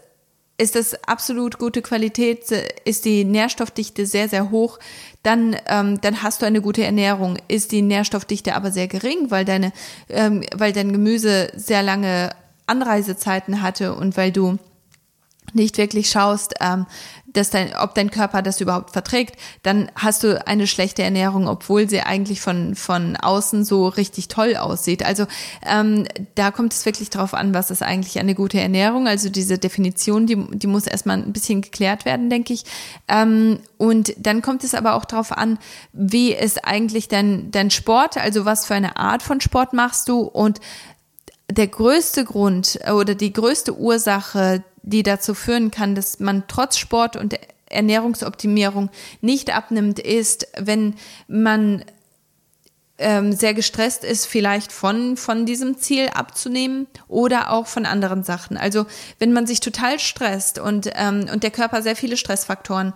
[0.60, 2.50] ist das absolut gute Qualität,
[2.84, 4.80] ist die Nährstoffdichte sehr, sehr hoch,
[5.22, 7.38] dann, ähm, dann hast du eine gute Ernährung.
[7.46, 9.72] Ist die Nährstoffdichte aber sehr gering, weil deine,
[10.08, 12.30] ähm, weil dein Gemüse sehr lange
[12.68, 14.58] Anreisezeiten hatte und weil du
[15.54, 16.86] nicht wirklich schaust, ähm,
[17.26, 21.88] dass dein, ob dein Körper das überhaupt verträgt, dann hast du eine schlechte Ernährung, obwohl
[21.88, 25.04] sie eigentlich von, von außen so richtig toll aussieht.
[25.04, 25.26] Also
[25.66, 29.06] ähm, da kommt es wirklich darauf an, was ist eigentlich eine gute Ernährung.
[29.06, 32.64] Also diese Definition, die, die muss erstmal ein bisschen geklärt werden, denke ich.
[33.08, 35.58] Ähm, und dann kommt es aber auch darauf an,
[35.92, 40.20] wie ist eigentlich dein, dein Sport, also was für eine Art von Sport machst du
[40.20, 40.60] und
[41.50, 46.76] der größte Grund äh, oder die größte Ursache, die dazu führen kann, dass man trotz
[46.78, 50.94] Sport und Ernährungsoptimierung nicht abnimmt, ist, wenn
[51.26, 51.84] man
[52.98, 58.56] ähm, sehr gestresst ist, vielleicht von, von diesem Ziel abzunehmen oder auch von anderen Sachen.
[58.56, 58.86] Also
[59.18, 62.92] wenn man sich total stresst und, ähm, und der Körper sehr viele Stressfaktoren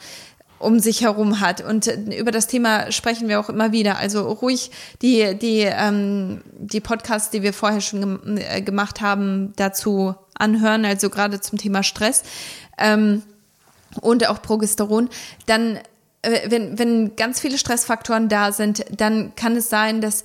[0.62, 1.61] um sich herum hat.
[1.61, 3.98] Und über das Thema sprechen wir auch immer wieder.
[3.98, 4.70] Also ruhig
[5.03, 10.85] die, die, ähm, die Podcasts, die wir vorher schon gem äh, gemacht haben, dazu anhören,
[10.85, 12.22] also gerade zum Thema Stress
[12.79, 13.22] ähm,
[14.01, 15.09] und auch Progesteron,
[15.46, 15.79] dann
[16.22, 20.25] äh, wenn, wenn ganz viele Stressfaktoren da sind, dann kann es sein, dass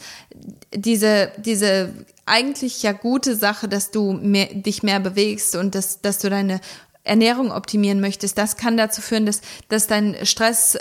[0.74, 1.94] diese, diese
[2.28, 6.60] eigentlich ja gute Sache, dass du mehr, dich mehr bewegst und dass, dass du deine
[7.08, 10.78] Ernährung optimieren möchtest, das kann dazu führen, dass, dass dein Stress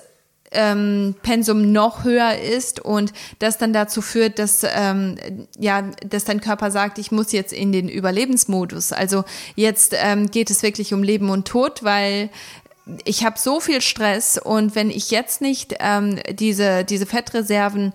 [0.53, 5.17] ähm, Pensum noch höher ist und das dann dazu führt, dass ähm,
[5.59, 8.93] ja, dass dein Körper sagt, ich muss jetzt in den Überlebensmodus.
[8.93, 12.31] Also jetzt ähm, geht es wirklich um Leben und Tod, weil
[13.05, 17.93] ich habe so viel Stress und wenn ich jetzt nicht ähm, diese diese Fettreserven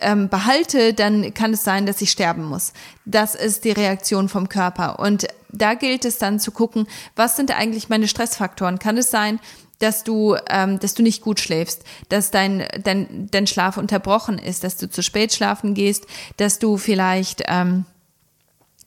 [0.00, 2.72] ähm, behalte, dann kann es sein, dass ich sterben muss.
[3.04, 4.98] Das ist die Reaktion vom Körper.
[4.98, 8.78] Und da gilt es dann zu gucken, was sind eigentlich meine Stressfaktoren?
[8.78, 9.40] Kann es sein,
[9.78, 14.64] dass du, ähm, dass du nicht gut schläfst, dass dein, dein, dein Schlaf unterbrochen ist,
[14.64, 17.84] dass du zu spät schlafen gehst, dass du vielleicht ähm,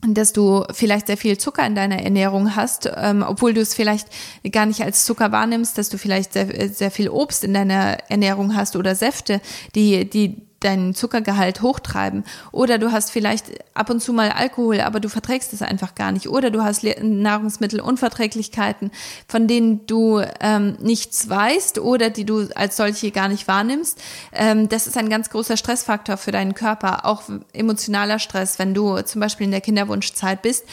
[0.02, 4.08] dass du vielleicht sehr viel Zucker in deiner Ernährung hast, ähm, obwohl du es vielleicht
[4.50, 8.56] gar nicht als Zucker wahrnimmst, dass du vielleicht sehr, sehr viel Obst in deiner Ernährung
[8.56, 9.42] hast oder Säfte,
[9.74, 12.24] die, die deinen Zuckergehalt hochtreiben.
[12.52, 16.12] Oder du hast vielleicht ab und zu mal Alkohol, aber du verträgst es einfach gar
[16.12, 16.28] nicht.
[16.28, 18.90] Oder du hast Nahrungsmittelunverträglichkeiten,
[19.26, 24.00] von denen du ähm, nichts weißt oder die du als solche gar nicht wahrnimmst.
[24.32, 29.00] Ähm, das ist ein ganz großer Stressfaktor für deinen Körper, auch emotionaler Stress, wenn du
[29.02, 30.64] zum Beispiel in der Kinderwunschzeit bist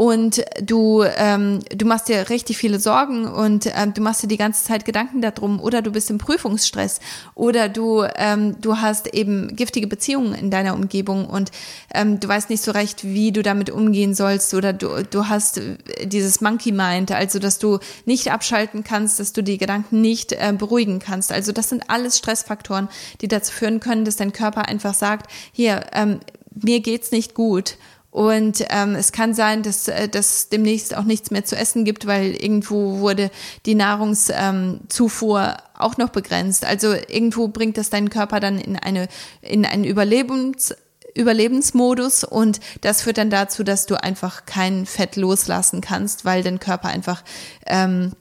[0.00, 4.38] und du, ähm, du machst dir richtig viele Sorgen und ähm, du machst dir die
[4.38, 7.00] ganze Zeit Gedanken darum oder du bist im Prüfungsstress
[7.34, 11.50] oder du, ähm, du hast eben giftige Beziehungen in deiner Umgebung und
[11.92, 15.60] ähm, du weißt nicht so recht, wie du damit umgehen sollst oder du, du hast
[16.02, 20.54] dieses Monkey Mind, also dass du nicht abschalten kannst, dass du die Gedanken nicht äh,
[20.56, 21.30] beruhigen kannst.
[21.30, 22.88] Also das sind alles Stressfaktoren,
[23.20, 26.20] die dazu führen können, dass dein Körper einfach sagt, hier, ähm,
[26.54, 27.76] mir geht's nicht gut
[28.10, 32.06] und ähm, es kann sein, dass äh, dass demnächst auch nichts mehr zu essen gibt,
[32.06, 33.30] weil irgendwo wurde
[33.66, 36.64] die Nahrungszufuhr ähm, auch noch begrenzt.
[36.64, 39.08] Also irgendwo bringt das deinen Körper dann in eine
[39.42, 40.74] in einen Überlebens
[41.14, 46.60] Überlebensmodus und das führt dann dazu, dass du einfach kein Fett loslassen kannst, weil dein
[46.60, 47.22] Körper einfach
[47.66, 48.12] ähm,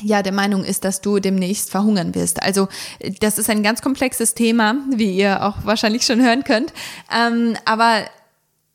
[0.00, 2.42] ja der Meinung ist, dass du demnächst verhungern wirst.
[2.42, 2.68] Also
[3.20, 6.72] das ist ein ganz komplexes Thema, wie ihr auch wahrscheinlich schon hören könnt.
[7.12, 8.04] Ähm, aber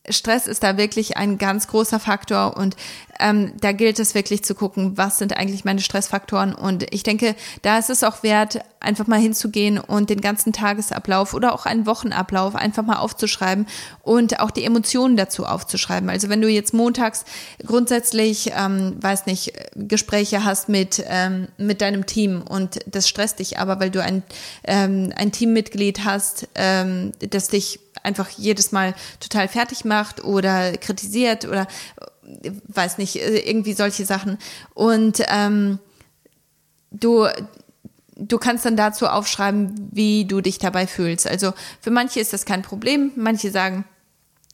[0.10, 2.76] Stress ist da wirklich ein ganz großer Faktor und
[3.20, 6.54] ähm, da gilt es wirklich zu gucken, was sind eigentlich meine Stressfaktoren.
[6.54, 11.34] Und ich denke, da ist es auch wert, einfach mal hinzugehen und den ganzen Tagesablauf
[11.34, 13.66] oder auch einen Wochenablauf einfach mal aufzuschreiben
[14.04, 16.10] und auch die Emotionen dazu aufzuschreiben.
[16.10, 17.26] Also wenn du jetzt montags
[17.66, 23.58] grundsätzlich, ähm, weiß nicht, Gespräche hast mit, ähm, mit deinem Team und das stresst dich
[23.58, 24.24] aber, weil du ein,
[24.64, 31.46] ähm, ein Teammitglied hast, ähm, das dich einfach jedes Mal total fertig macht oder kritisiert
[31.46, 31.68] oder
[32.68, 34.38] weiß nicht, irgendwie solche Sachen.
[34.74, 35.80] Und ähm,
[36.92, 37.28] du,
[38.16, 41.28] du kannst dann dazu aufschreiben, wie du dich dabei fühlst.
[41.28, 43.12] Also für manche ist das kein Problem.
[43.16, 43.86] Manche sagen,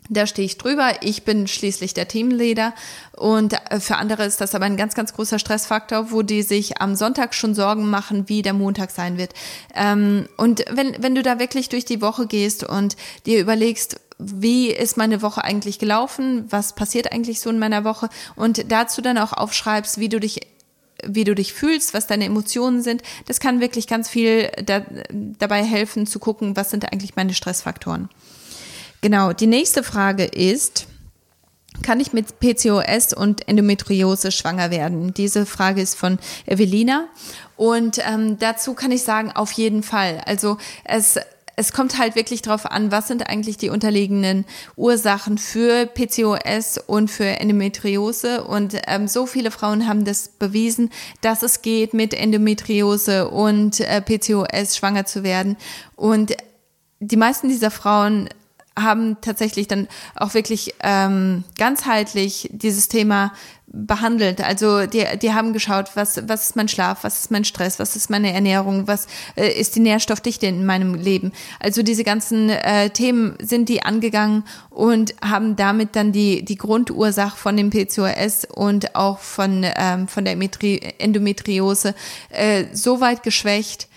[0.09, 0.91] da stehe ich drüber.
[1.01, 2.73] Ich bin schließlich der Teamleader.
[3.15, 6.81] Und äh, für andere ist das aber ein ganz, ganz großer Stressfaktor, wo die sich
[6.81, 9.33] am Sonntag schon Sorgen machen, wie der Montag sein wird.
[9.73, 14.67] Ähm, und wenn, wenn du da wirklich durch die Woche gehst und dir überlegst, wie
[14.69, 16.45] ist meine Woche eigentlich gelaufen?
[16.49, 18.09] Was passiert eigentlich so in meiner Woche?
[18.35, 20.41] Und dazu dann auch aufschreibst, wie du dich
[21.05, 23.03] wie du dich fühlst, was deine Emotionen sind.
[23.25, 28.07] Das kann wirklich ganz viel da, dabei helfen zu gucken, was sind eigentlich meine Stressfaktoren.
[29.03, 30.87] Genau, die nächste Frage ist,
[31.81, 35.13] kann ich mit PCOS und Endometriose schwanger werden?
[35.13, 37.09] Diese Frage ist von Evelina.
[37.57, 40.21] Und ähm, dazu kann ich sagen, auf jeden Fall.
[40.25, 41.19] Also es
[41.55, 44.45] es kommt halt wirklich darauf an, was sind eigentlich die unterliegenden
[44.77, 48.45] Ursachen für PCOS und für Endometriose.
[48.45, 54.01] Und ähm, so viele Frauen haben das bewiesen, dass es geht, mit Endometriose und äh,
[54.01, 55.57] PCOS schwanger zu werden.
[55.97, 56.37] Und
[57.01, 58.29] die meisten dieser Frauen
[58.77, 63.31] haben tatsächlich dann auch wirklich ähm, ganzheitlich dieses Thema
[63.73, 64.39] behandelt.
[64.39, 67.95] Also die, die haben geschaut, was, was ist mein Schlaf, was ist mein Stress, was
[67.95, 71.31] ist meine Ernährung, was äh, ist die Nährstoffdichte in meinem Leben.
[71.59, 77.35] Also diese ganzen äh, Themen sind die angegangen und haben damit dann die, die Grundursache
[77.35, 80.37] von dem PCOS und auch von, ähm, von der
[80.99, 81.95] Endometriose
[82.29, 83.87] äh, so weit geschwächt,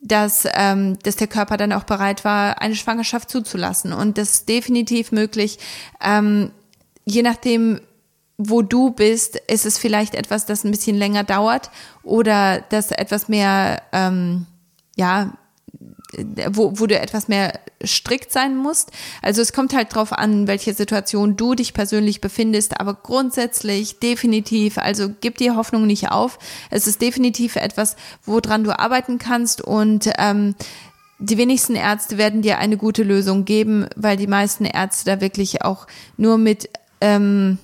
[0.00, 3.92] dass, ähm, dass der Körper dann auch bereit war, eine Schwangerschaft zuzulassen.
[3.92, 5.58] Und das ist definitiv möglich.
[6.00, 6.50] Ähm,
[7.04, 7.80] je nachdem,
[8.36, 11.70] wo du bist, ist es vielleicht etwas, das ein bisschen länger dauert
[12.02, 14.46] oder das etwas mehr, ähm,
[14.96, 15.32] ja,
[16.50, 18.90] wo, wo du etwas mehr strikt sein musst.
[19.22, 24.78] Also es kommt halt drauf an, welche Situation du dich persönlich befindest, aber grundsätzlich definitiv,
[24.78, 26.38] also gib dir Hoffnung nicht auf.
[26.70, 30.54] Es ist definitiv etwas, woran du arbeiten kannst und ähm,
[31.20, 35.62] die wenigsten Ärzte werden dir eine gute Lösung geben, weil die meisten Ärzte da wirklich
[35.62, 35.86] auch
[36.16, 37.58] nur mit ähm,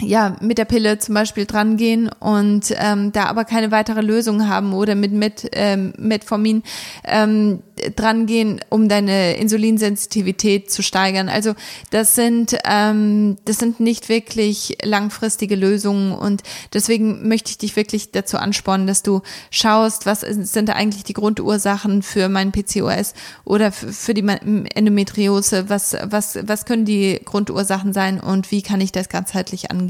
[0.00, 4.72] ja, mit der Pille zum Beispiel drangehen und ähm, da aber keine weitere Lösung haben
[4.72, 6.62] oder mit, mit ähm, Metformin
[7.04, 7.60] ähm,
[7.96, 11.28] drangehen, um deine Insulinsensitivität zu steigern.
[11.28, 11.54] Also
[11.90, 18.10] das sind ähm, das sind nicht wirklich langfristige Lösungen und deswegen möchte ich dich wirklich
[18.12, 24.14] dazu anspornen, dass du schaust, was sind eigentlich die Grundursachen für mein PCOS oder für
[24.14, 29.70] die Endometriose, was was was können die Grundursachen sein und wie kann ich das ganzheitlich
[29.70, 29.89] angehen?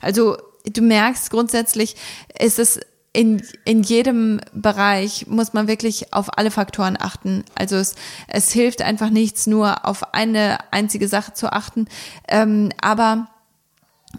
[0.00, 1.96] Also du merkst grundsätzlich
[2.38, 2.80] ist es
[3.12, 7.44] in, in jedem Bereich muss man wirklich auf alle Faktoren achten.
[7.54, 7.94] Also es,
[8.28, 11.88] es hilft einfach nichts, nur auf eine einzige Sache zu achten.
[12.28, 13.28] Ähm, aber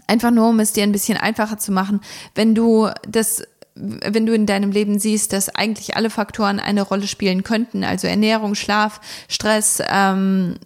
[0.06, 2.00] einfach nur, um es dir ein bisschen einfacher zu machen,
[2.34, 3.42] wenn du das
[3.82, 8.08] wenn du in deinem Leben siehst, dass eigentlich alle Faktoren eine Rolle spielen könnten, also
[8.08, 10.56] Ernährung, Schlaf, Stress, ähm,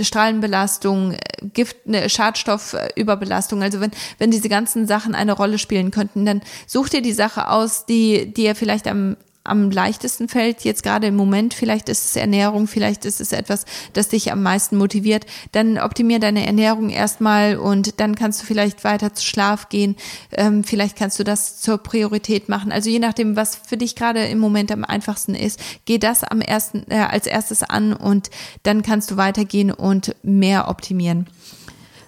[0.00, 1.16] Strahlenbelastung,
[1.52, 3.62] Gift, eine Schadstoffüberbelastung.
[3.62, 7.48] Also wenn, wenn diese ganzen Sachen eine Rolle spielen könnten, dann such dir die Sache
[7.48, 12.16] aus, die dir vielleicht am am leichtesten fällt, jetzt gerade im Moment, vielleicht ist es
[12.16, 17.56] Ernährung, vielleicht ist es etwas, das dich am meisten motiviert, dann optimier deine Ernährung erstmal
[17.56, 19.96] und dann kannst du vielleicht weiter zu Schlaf gehen,
[20.32, 22.72] ähm, vielleicht kannst du das zur Priorität machen.
[22.72, 26.40] Also je nachdem, was für dich gerade im Moment am einfachsten ist, geh das am
[26.40, 28.30] ersten, äh, als erstes an und
[28.62, 31.28] dann kannst du weitergehen und mehr optimieren.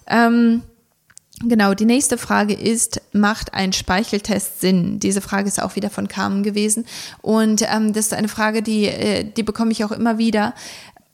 [0.06, 0.62] Ähm,
[1.42, 4.98] Genau, die nächste Frage ist, macht ein Speicheltest Sinn?
[5.00, 6.86] Diese Frage ist auch wieder von Carmen gewesen.
[7.20, 10.54] Und ähm, das ist eine Frage, die, äh, die bekomme ich auch immer wieder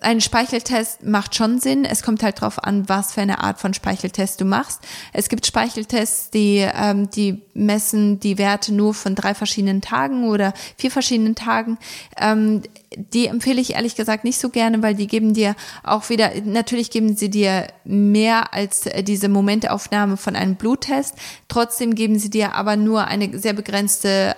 [0.02, 1.84] ein Speicheltest macht schon Sinn.
[1.84, 4.80] Es kommt halt drauf an, was für eine Art von Speicheltest du machst.
[5.12, 10.52] Es gibt Speicheltests, die, ähm, die messen die Werte nur von drei verschiedenen Tagen oder
[10.76, 11.78] vier verschiedenen Tagen.
[12.18, 12.62] Ähm,
[12.96, 16.90] die empfehle ich ehrlich gesagt nicht so gerne, weil die geben dir auch wieder, natürlich
[16.90, 21.14] geben sie dir mehr als diese Momentaufnahme von einem Bluttest.
[21.48, 24.36] Trotzdem geben sie dir aber nur eine sehr begrenzte,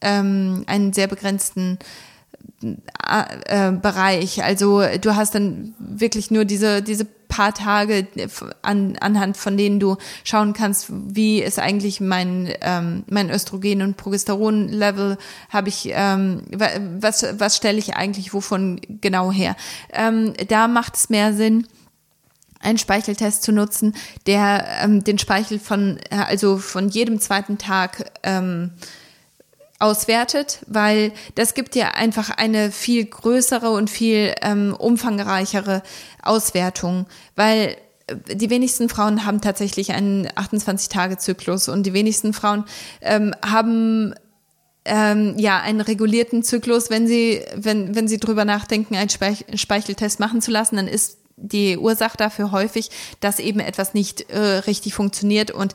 [0.00, 1.78] ähm, einen sehr begrenzten
[2.62, 4.42] äh, Bereich.
[4.44, 8.06] Also du hast dann wirklich nur diese, diese paar Tage
[8.60, 13.96] an, anhand von denen du schauen kannst, wie ist eigentlich mein, ähm, mein Östrogen- und
[13.96, 15.16] Progesteron-Level,
[15.48, 19.56] habe ich, ähm, was, was stelle ich eigentlich wovon genau her.
[19.92, 21.66] Ähm, da macht es mehr Sinn,
[22.60, 23.94] einen Speicheltest zu nutzen,
[24.26, 28.72] der ähm, den Speichel von, also von jedem zweiten Tag ähm,
[29.80, 35.82] auswertet, weil das gibt dir einfach eine viel größere und viel ähm, umfangreichere
[36.22, 42.64] Auswertung, weil äh, die wenigsten Frauen haben tatsächlich einen 28-Tage-Zyklus und die wenigsten Frauen
[43.00, 44.14] ähm, haben
[44.84, 46.90] ähm, ja einen regulierten Zyklus.
[46.90, 51.78] Wenn sie, wenn, wenn sie drüber nachdenken, einen Speicheltest machen zu lassen, dann ist die
[51.78, 52.90] Ursache dafür häufig,
[53.20, 55.74] dass eben etwas nicht äh, richtig funktioniert und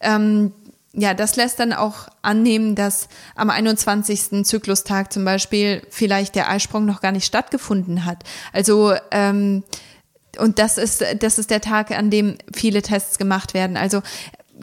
[0.00, 0.52] ähm,
[0.98, 4.44] ja, das lässt dann auch annehmen, dass am 21.
[4.44, 8.24] Zyklustag zum Beispiel vielleicht der Eisprung noch gar nicht stattgefunden hat.
[8.52, 9.62] Also ähm,
[10.38, 13.76] und das ist das ist der Tag, an dem viele Tests gemacht werden.
[13.76, 14.00] Also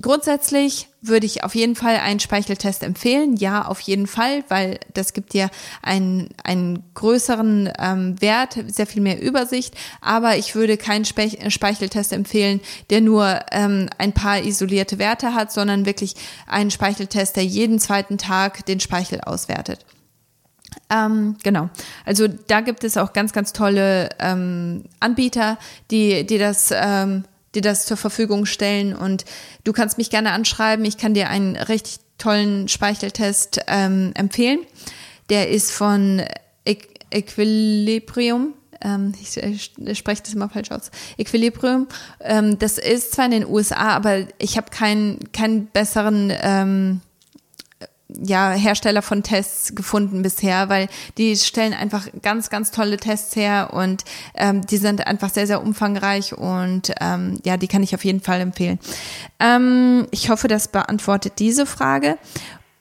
[0.01, 3.35] grundsätzlich würde ich auf jeden Fall einen Speicheltest empfehlen.
[3.35, 5.49] Ja, auf jeden Fall, weil das gibt dir
[5.81, 9.75] einen, einen größeren ähm, Wert, sehr viel mehr Übersicht.
[10.01, 15.51] Aber ich würde keinen Spe Speicheltest empfehlen, der nur ähm, ein paar isolierte Werte hat,
[15.51, 16.15] sondern wirklich
[16.47, 19.85] einen Speicheltest, der jeden zweiten Tag den Speichel auswertet.
[20.89, 21.69] Ähm, genau.
[22.05, 25.57] Also da gibt es auch ganz, ganz tolle ähm, Anbieter,
[25.91, 27.23] die, die das ähm,
[27.55, 28.95] dir das zur Verfügung stellen.
[28.95, 29.25] Und
[29.63, 30.85] du kannst mich gerne anschreiben.
[30.85, 34.59] Ich kann dir einen richtig tollen Speicheltest ähm, empfehlen.
[35.29, 36.21] Der ist von
[36.65, 36.77] e
[37.11, 38.55] Equilibrium.
[38.81, 40.89] Ähm, ich, ich spreche das immer falsch aus.
[41.17, 41.87] Equilibrium.
[42.19, 47.01] Ähm, das ist zwar in den USA, aber ich habe keinen keinen besseren ähm,
[48.21, 53.71] ja, Hersteller von Tests gefunden bisher, weil die stellen einfach ganz, ganz tolle Tests her
[53.73, 54.03] und
[54.35, 58.21] ähm, die sind einfach sehr, sehr umfangreich und ähm, ja, die kann ich auf jeden
[58.21, 58.79] Fall empfehlen.
[59.39, 62.17] Ähm, ich hoffe, das beantwortet diese Frage.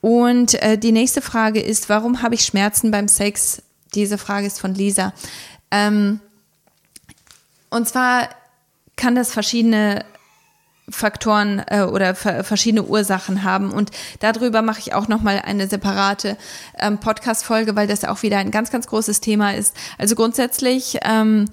[0.01, 3.61] Und äh, die nächste Frage ist, warum habe ich Schmerzen beim Sex?
[3.95, 5.13] Diese Frage ist von Lisa.
[5.71, 6.19] Ähm,
[7.69, 8.27] und zwar
[8.95, 10.03] kann das verschiedene
[10.89, 13.71] Faktoren äh, oder verschiedene Ursachen haben.
[13.71, 16.37] Und darüber mache ich auch nochmal eine separate
[16.77, 19.75] ähm, Podcast-Folge, weil das auch wieder ein ganz, ganz großes Thema ist.
[19.97, 21.45] Also grundsätzlich ähm,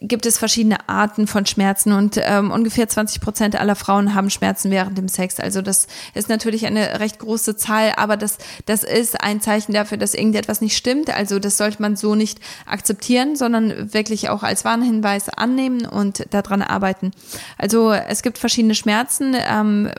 [0.00, 4.70] gibt es verschiedene Arten von Schmerzen und ähm, ungefähr 20 Prozent aller Frauen haben Schmerzen
[4.70, 5.40] während dem Sex.
[5.40, 9.98] Also das ist natürlich eine recht große Zahl, aber das, das ist ein Zeichen dafür,
[9.98, 11.10] dass irgendetwas nicht stimmt.
[11.10, 16.62] Also das sollte man so nicht akzeptieren, sondern wirklich auch als Warnhinweis annehmen und daran
[16.62, 17.12] arbeiten.
[17.58, 19.34] Also es gibt verschiedene Schmerzen.
[19.36, 19.90] Ähm,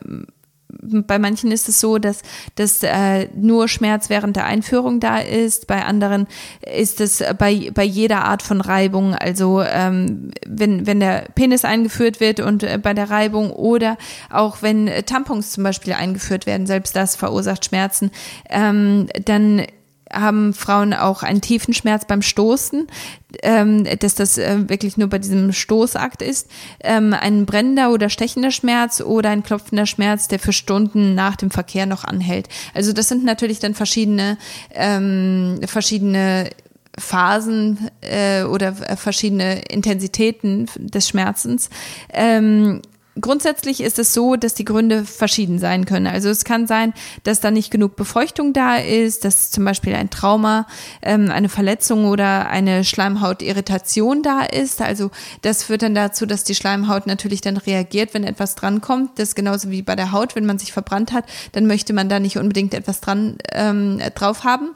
[0.69, 2.21] bei manchen ist es so, dass,
[2.56, 5.67] dass äh, nur Schmerz während der Einführung da ist.
[5.67, 6.27] Bei anderen
[6.61, 12.20] ist es bei, bei jeder Art von Reibung, also ähm, wenn, wenn der Penis eingeführt
[12.20, 13.97] wird und äh, bei der Reibung oder
[14.30, 18.11] auch wenn Tampons zum Beispiel eingeführt werden, selbst das verursacht Schmerzen,
[18.49, 19.65] ähm, dann
[20.12, 22.88] haben Frauen auch einen tiefen Schmerz beim Stoßen,
[23.43, 26.49] ähm, dass das äh, wirklich nur bei diesem Stoßakt ist,
[26.82, 31.51] ähm, ein brennender oder stechender Schmerz oder ein klopfender Schmerz, der für Stunden nach dem
[31.51, 32.47] Verkehr noch anhält.
[32.74, 34.38] Also das sind natürlich dann verschiedene
[34.74, 36.49] ähm, verschiedene
[36.97, 41.70] Phasen äh, oder verschiedene Intensitäten des Schmerzens.
[42.12, 42.82] Ähm,
[43.22, 46.07] grundsätzlich ist es so, dass die Gründe verschieden sein können.
[46.07, 46.93] Also es kann sein,
[47.24, 50.68] dass da nicht genug Befeuchtung da ist, dass zum Beispiel ein Trauma,
[51.01, 54.82] ähm, eine Verletzung oder eine Schleimhautirritation da ist.
[54.82, 55.11] Also
[55.41, 59.20] das führt dann dazu, dass die Schleimhaut natürlich dann reagiert, wenn etwas drankommt.
[59.20, 62.09] Das ist genauso wie bei der Haut, wenn man sich verbrannt hat, dann möchte man
[62.09, 64.76] da nicht unbedingt etwas dran ähm, drauf haben.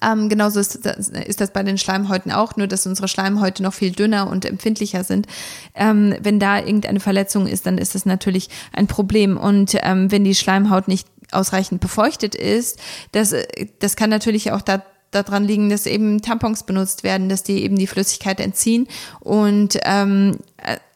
[0.00, 3.74] Ähm, genauso ist das, ist das bei den Schleimhäuten auch, nur dass unsere Schleimhäute noch
[3.74, 5.26] viel dünner und empfindlicher sind.
[5.74, 9.36] Ähm, wenn da irgendeine Verletzung ist, dann ist das natürlich ein Problem.
[9.36, 12.80] Und ähm, wenn die Schleimhaut nicht ausreichend befeuchtet ist,
[13.12, 13.34] das,
[13.78, 14.82] das kann natürlich auch da
[15.14, 18.88] daran liegen, dass eben Tampons benutzt werden, dass die eben die Flüssigkeit entziehen.
[19.20, 20.38] Und ähm,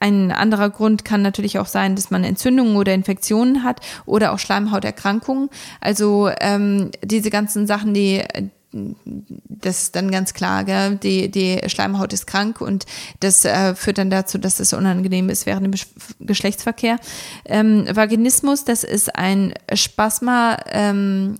[0.00, 4.38] ein anderer Grund kann natürlich auch sein, dass man Entzündungen oder Infektionen hat oder auch
[4.38, 5.50] Schleimhauterkrankungen.
[5.80, 8.24] Also ähm, diese ganzen Sachen, die
[8.72, 10.96] das ist dann ganz klar, gell?
[10.96, 12.84] Die, die Schleimhaut ist krank und
[13.20, 15.80] das äh, führt dann dazu, dass es unangenehm ist während dem
[16.20, 16.98] Geschlechtsverkehr.
[17.46, 21.36] Ähm, Vaginismus, das ist ein Spasma ähm,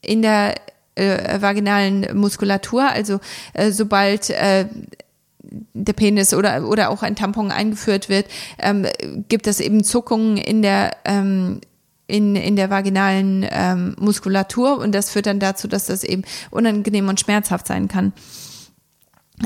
[0.00, 0.54] in der
[0.94, 3.20] äh, vaginalen Muskulatur, also
[3.52, 4.66] äh, sobald äh,
[5.74, 8.26] der Penis oder, oder auch ein Tampon eingeführt wird,
[8.58, 8.86] ähm,
[9.28, 11.60] gibt es eben Zuckungen in der ähm,
[12.06, 17.08] in, in der vaginalen ähm, Muskulatur und das führt dann dazu, dass das eben unangenehm
[17.08, 18.12] und schmerzhaft sein kann.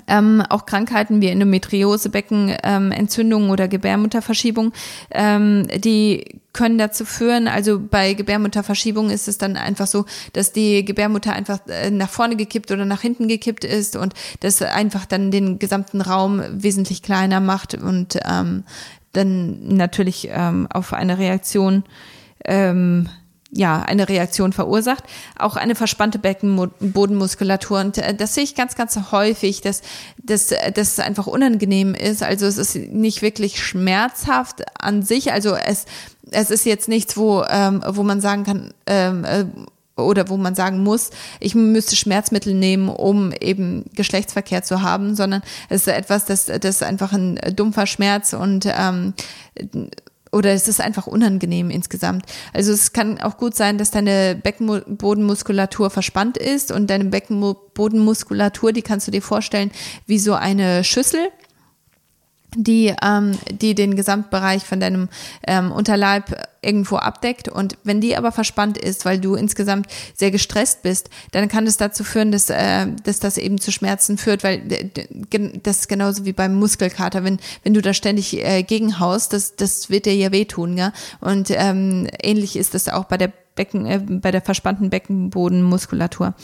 [0.09, 4.73] Ähm, auch Krankheiten wie Endometriose, Beckenentzündungen ähm, oder Gebärmutterverschiebung,
[5.11, 10.85] ähm, die können dazu führen, also bei Gebärmutterverschiebung ist es dann einfach so, dass die
[10.85, 15.31] Gebärmutter einfach äh, nach vorne gekippt oder nach hinten gekippt ist und das einfach dann
[15.31, 18.65] den gesamten Raum wesentlich kleiner macht und ähm,
[19.13, 21.85] dann natürlich ähm, auf eine Reaktion
[22.47, 23.09] ähm,
[23.53, 25.05] ja, eine Reaktion verursacht,
[25.39, 27.81] auch eine verspannte Beckenbodenmuskulatur.
[27.81, 29.83] Und äh, das sehe ich ganz, ganz häufig, dass,
[30.23, 32.23] dass, dass es einfach unangenehm ist.
[32.23, 35.33] Also es ist nicht wirklich schmerzhaft an sich.
[35.33, 35.87] Also es,
[36.31, 39.45] es ist jetzt nichts, wo, ähm, wo man sagen kann, ähm, äh,
[39.97, 45.41] oder wo man sagen muss, ich müsste Schmerzmittel nehmen, um eben Geschlechtsverkehr zu haben, sondern
[45.71, 49.15] es ist etwas, das, das ist einfach ein dumpfer Schmerz und ähm,
[50.33, 52.25] oder es ist einfach unangenehm insgesamt.
[52.53, 58.83] Also es kann auch gut sein, dass deine Beckenbodenmuskulatur verspannt ist und deine Beckenbodenmuskulatur, die
[58.83, 59.71] kannst du dir vorstellen
[60.07, 61.29] wie so eine Schüssel
[62.57, 65.09] die, ähm, die den Gesamtbereich von deinem
[65.47, 67.49] ähm, Unterleib irgendwo abdeckt.
[67.49, 71.77] Und wenn die aber verspannt ist, weil du insgesamt sehr gestresst bist, dann kann es
[71.77, 74.91] dazu führen, dass, äh, dass das eben zu Schmerzen führt, weil
[75.63, 77.23] das ist genauso wie beim Muskelkater.
[77.23, 80.77] Wenn, wenn du da ständig äh, gegenhaust, das, das wird dir ja wehtun.
[80.77, 80.93] Ja?
[81.21, 86.35] Und ähm, ähnlich ist das auch bei der Becken, äh, bei der verspannten Beckenbodenmuskulatur.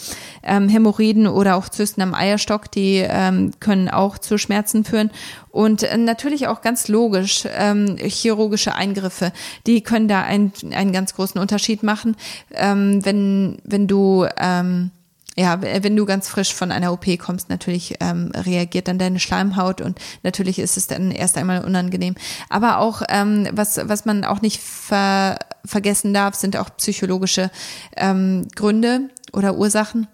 [0.42, 5.10] Ähm, Hämorrhoiden oder auch Zysten am Eierstock, die ähm, können auch zu Schmerzen führen.
[5.50, 9.32] Und äh, natürlich auch ganz logisch, ähm, chirurgische Eingriffe,
[9.66, 12.16] die können da einen, einen ganz großen Unterschied machen.
[12.52, 14.90] Ähm, wenn, wenn du ähm,
[15.36, 19.80] ja, wenn du ganz frisch von einer OP kommst, natürlich ähm, reagiert dann deine Schleimhaut
[19.80, 22.16] und natürlich ist es dann erst einmal unangenehm.
[22.50, 27.50] Aber auch, ähm, was, was man auch nicht ver vergessen darf, sind auch psychologische
[27.96, 30.08] ähm, Gründe oder Ursachen.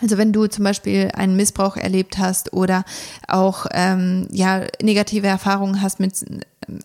[0.00, 2.84] Also wenn du zum Beispiel einen Missbrauch erlebt hast oder
[3.28, 6.14] auch ähm, ja negative Erfahrungen hast mit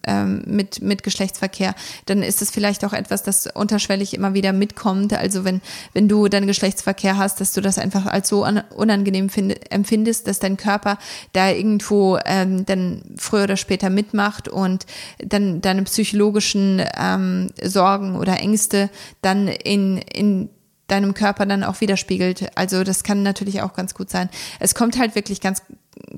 [0.06, 5.14] ähm, mit mit Geschlechtsverkehr, dann ist es vielleicht auch etwas, das unterschwellig immer wieder mitkommt.
[5.14, 5.62] Also wenn
[5.94, 8.46] wenn du dann Geschlechtsverkehr hast, dass du das einfach als so
[8.76, 10.98] unangenehm find, empfindest, dass dein Körper
[11.34, 14.86] da irgendwo ähm, dann früher oder später mitmacht und
[15.20, 18.90] dann deine psychologischen ähm, Sorgen oder Ängste
[19.22, 20.50] dann in in
[20.88, 22.58] deinem Körper dann auch widerspiegelt.
[22.58, 24.30] Also das kann natürlich auch ganz gut sein.
[24.60, 25.62] Es kommt halt wirklich ganz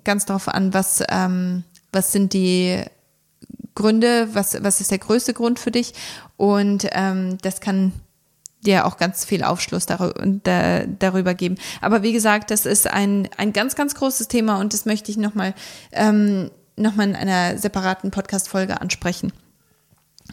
[0.03, 2.83] ganz darauf an, was, ähm, was sind die
[3.75, 5.93] Gründe, was, was ist der größte Grund für dich
[6.37, 7.93] und ähm, das kann
[8.65, 11.55] dir auch ganz viel Aufschluss darüber, geben.
[11.79, 15.17] Aber wie gesagt, das ist ein, ein ganz, ganz großes Thema und das möchte ich
[15.17, 15.53] nochmal
[15.93, 19.31] ähm, noch in einer separaten Podcast-Folge ansprechen.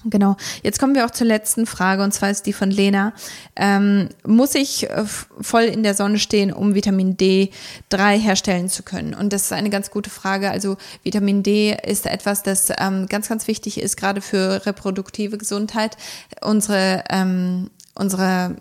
[0.05, 0.36] Genau.
[0.62, 3.12] Jetzt kommen wir auch zur letzten Frage und zwar ist die von Lena.
[3.57, 5.05] Ähm, muss ich äh,
[5.40, 9.14] voll in der Sonne stehen, um Vitamin D3 herstellen zu können?
[9.14, 10.51] Und das ist eine ganz gute Frage.
[10.51, 15.97] Also Vitamin D ist etwas, das ähm, ganz, ganz wichtig ist, gerade für reproduktive Gesundheit.
[16.42, 18.57] Unsere ähm, unsere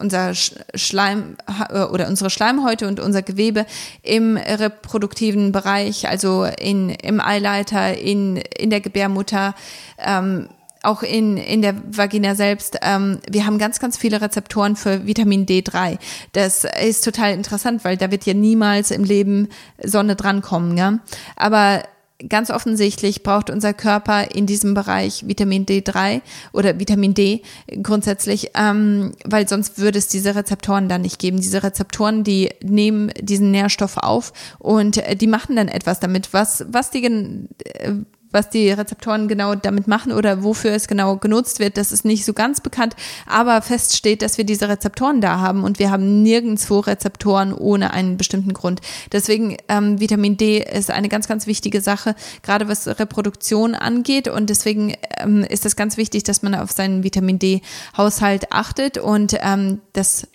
[0.00, 1.36] unser Schleim
[1.70, 3.66] äh, oder unsere Schleimhäute und unser Gewebe
[4.02, 9.54] im reproduktiven Bereich, also in, im Eileiter, in, in der Gebärmutter,
[9.98, 10.48] ähm,
[10.82, 15.44] auch in, in der Vagina selbst, ähm, wir haben ganz, ganz viele Rezeptoren für Vitamin
[15.44, 15.98] D3.
[16.32, 19.48] Das ist total interessant, weil da wird ja niemals im Leben
[19.82, 20.76] Sonne drankommen.
[20.78, 21.00] Ja?
[21.36, 21.82] Aber
[22.28, 26.20] ganz offensichtlich braucht unser Körper in diesem Bereich Vitamin D3
[26.52, 27.42] oder Vitamin D
[27.82, 31.38] grundsätzlich, ähm, weil sonst würde es diese Rezeptoren dann nicht geben.
[31.38, 36.32] Diese Rezeptoren, die nehmen diesen Nährstoff auf und äh, die machen dann etwas damit.
[36.32, 37.94] Was, was die, äh,
[38.32, 42.24] was die Rezeptoren genau damit machen oder wofür es genau genutzt wird, das ist nicht
[42.24, 42.96] so ganz bekannt.
[43.26, 47.92] Aber fest steht, dass wir diese Rezeptoren da haben und wir haben nirgendwo Rezeptoren ohne
[47.92, 48.80] einen bestimmten Grund.
[49.12, 54.28] Deswegen ähm, Vitamin D ist eine ganz, ganz wichtige Sache, gerade was Reproduktion angeht.
[54.28, 59.36] Und deswegen ähm, ist es ganz wichtig, dass man auf seinen Vitamin D-Haushalt achtet und
[59.40, 60.28] ähm, das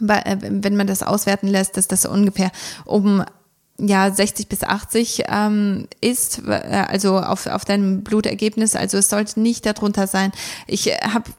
[0.00, 2.50] äh, wenn man das auswerten lässt, dass das ungefähr
[2.84, 3.24] um
[3.78, 8.76] ja 60 bis 80 ähm, ist, äh, also auf, auf deinem Blutergebnis.
[8.76, 10.32] Also es sollte nicht darunter sein.
[10.66, 11.30] Ich äh, habe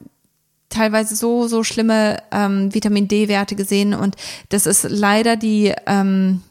[0.68, 4.16] teilweise so, so schlimme ähm, Vitamin D-Werte gesehen und
[4.48, 6.42] das ist leider die ähm,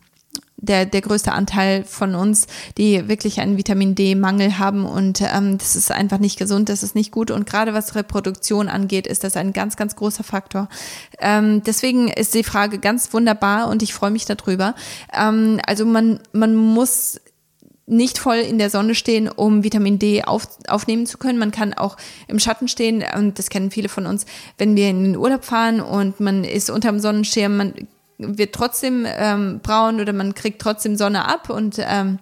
[0.64, 2.48] der, der größte Anteil von uns,
[2.78, 6.96] die wirklich einen Vitamin D-Mangel haben und ähm, das ist einfach nicht gesund, das ist
[6.96, 10.70] nicht gut und gerade was Reproduktion angeht, ist das ein ganz, ganz großer Faktor.
[11.20, 14.74] Ähm, deswegen ist die Frage ganz wunderbar und ich freue mich darüber.
[15.14, 17.20] Ähm, also man, man muss
[17.86, 21.38] nicht voll in der Sonne stehen, um Vitamin D auf, aufnehmen zu können.
[21.38, 21.98] Man kann auch
[22.30, 24.26] im Schatten stehen und das kennen viele von uns,
[24.58, 27.74] wenn wir in den Urlaub fahren und man ist unterm Sonnenschirm, man
[28.18, 32.20] wird trotzdem ähm, braun oder man kriegt trotzdem Sonne ab und ähm,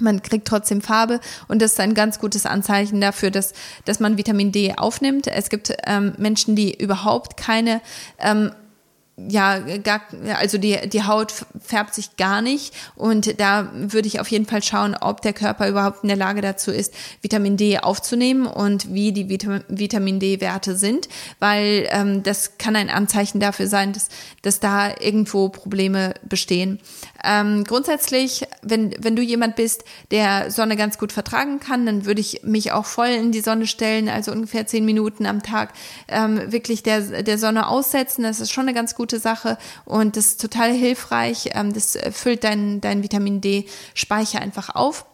[0.00, 3.52] man kriegt trotzdem Farbe und das ist ein ganz gutes Anzeichen dafür, dass,
[3.84, 5.26] dass man Vitamin D aufnimmt.
[5.26, 7.80] Es gibt ähm, Menschen, die überhaupt keine
[8.18, 8.52] ähm,
[9.26, 10.02] ja, gar,
[10.38, 14.62] also die, die Haut färbt sich gar nicht und da würde ich auf jeden Fall
[14.62, 19.12] schauen, ob der Körper überhaupt in der Lage dazu ist, Vitamin D aufzunehmen und wie
[19.12, 21.08] die Vitamin, Vitamin D-Werte sind,
[21.40, 24.08] weil ähm, das kann ein Anzeichen dafür sein, dass,
[24.42, 26.78] dass da irgendwo Probleme bestehen.
[27.24, 32.20] Ähm, grundsätzlich, wenn, wenn du jemand bist, der Sonne ganz gut vertragen kann, dann würde
[32.20, 35.72] ich mich auch voll in die Sonne stellen, also ungefähr zehn Minuten am Tag
[36.06, 38.22] ähm, wirklich der, der Sonne aussetzen.
[38.22, 41.50] Das ist schon eine ganz gute Sache und das ist total hilfreich.
[41.54, 45.04] Ähm, das füllt deinen dein Vitamin D-Speicher einfach auf.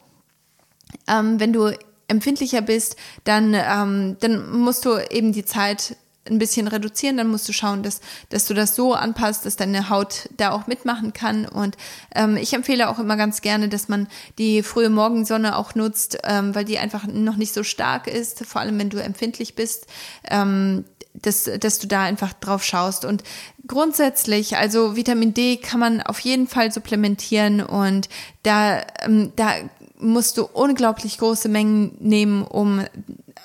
[1.08, 1.72] Ähm, wenn du
[2.08, 5.96] empfindlicher bist, dann, ähm, dann musst du eben die Zeit
[6.28, 8.00] ein bisschen reduzieren, dann musst du schauen, dass,
[8.30, 11.46] dass du das so anpasst, dass deine Haut da auch mitmachen kann.
[11.46, 11.76] Und
[12.14, 14.08] ähm, ich empfehle auch immer ganz gerne, dass man
[14.38, 18.60] die frühe Morgensonne auch nutzt, ähm, weil die einfach noch nicht so stark ist, vor
[18.60, 19.86] allem wenn du empfindlich bist.
[20.30, 20.84] Ähm,
[21.22, 23.04] dass, dass du da einfach drauf schaust.
[23.04, 23.22] Und
[23.68, 28.08] grundsätzlich, also Vitamin D kann man auf jeden Fall supplementieren und
[28.42, 29.52] da, ähm, da
[29.96, 32.84] musst du unglaublich große Mengen nehmen, um,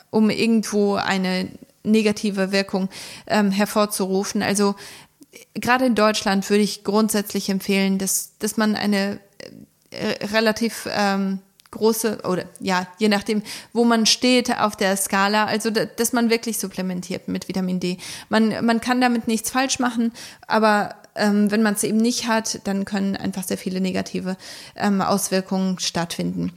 [0.09, 1.47] um irgendwo eine
[1.91, 2.89] negative Wirkung
[3.27, 4.41] ähm, hervorzurufen.
[4.41, 4.75] Also
[5.53, 9.19] gerade in Deutschland würde ich grundsätzlich empfehlen, dass, dass man eine
[9.91, 11.39] äh, relativ ähm,
[11.71, 16.57] große oder ja, je nachdem, wo man steht auf der Skala, also dass man wirklich
[16.57, 17.97] supplementiert mit Vitamin D.
[18.29, 20.11] Man, man kann damit nichts falsch machen,
[20.47, 24.35] aber ähm, wenn man es eben nicht hat, dann können einfach sehr viele negative
[24.75, 26.53] ähm, Auswirkungen stattfinden.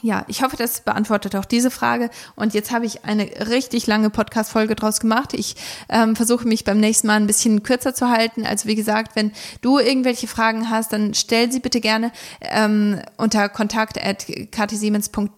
[0.00, 2.10] Ja, ich hoffe, das beantwortet auch diese Frage.
[2.34, 5.32] Und jetzt habe ich eine richtig lange Podcast-Folge draus gemacht.
[5.34, 5.54] Ich
[5.88, 8.44] ähm, versuche mich beim nächsten Mal ein bisschen kürzer zu halten.
[8.44, 9.30] Also wie gesagt, wenn
[9.60, 15.30] du irgendwelche Fragen hast, dann stell sie bitte gerne ähm, unter kontakt.katisiemens.com,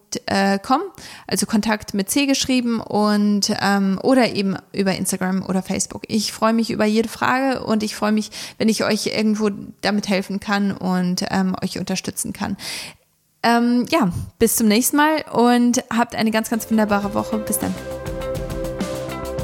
[1.26, 6.05] also Kontakt mit C geschrieben und ähm, oder eben über Instagram oder Facebook.
[6.09, 9.50] Ich freue mich über jede Frage und ich freue mich, wenn ich euch irgendwo
[9.82, 12.57] damit helfen kann und ähm, euch unterstützen kann.
[13.45, 17.36] Ähm, ja, bis zum nächsten Mal und habt eine ganz, ganz wunderbare Woche.
[17.38, 17.74] Bis dann.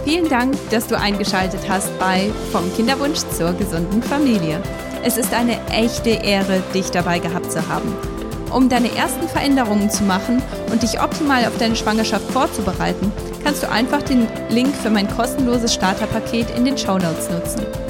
[0.04, 4.62] Vielen Dank, dass du eingeschaltet hast bei Vom Kinderwunsch zur gesunden Familie.
[5.04, 7.94] Es ist eine echte Ehre, dich dabei gehabt zu haben.
[8.50, 10.42] Um deine ersten Veränderungen zu machen
[10.72, 13.12] und dich optimal auf deine Schwangerschaft vorzubereiten,
[13.44, 17.89] kannst du einfach den Link für mein kostenloses Starterpaket in den Show Notes nutzen.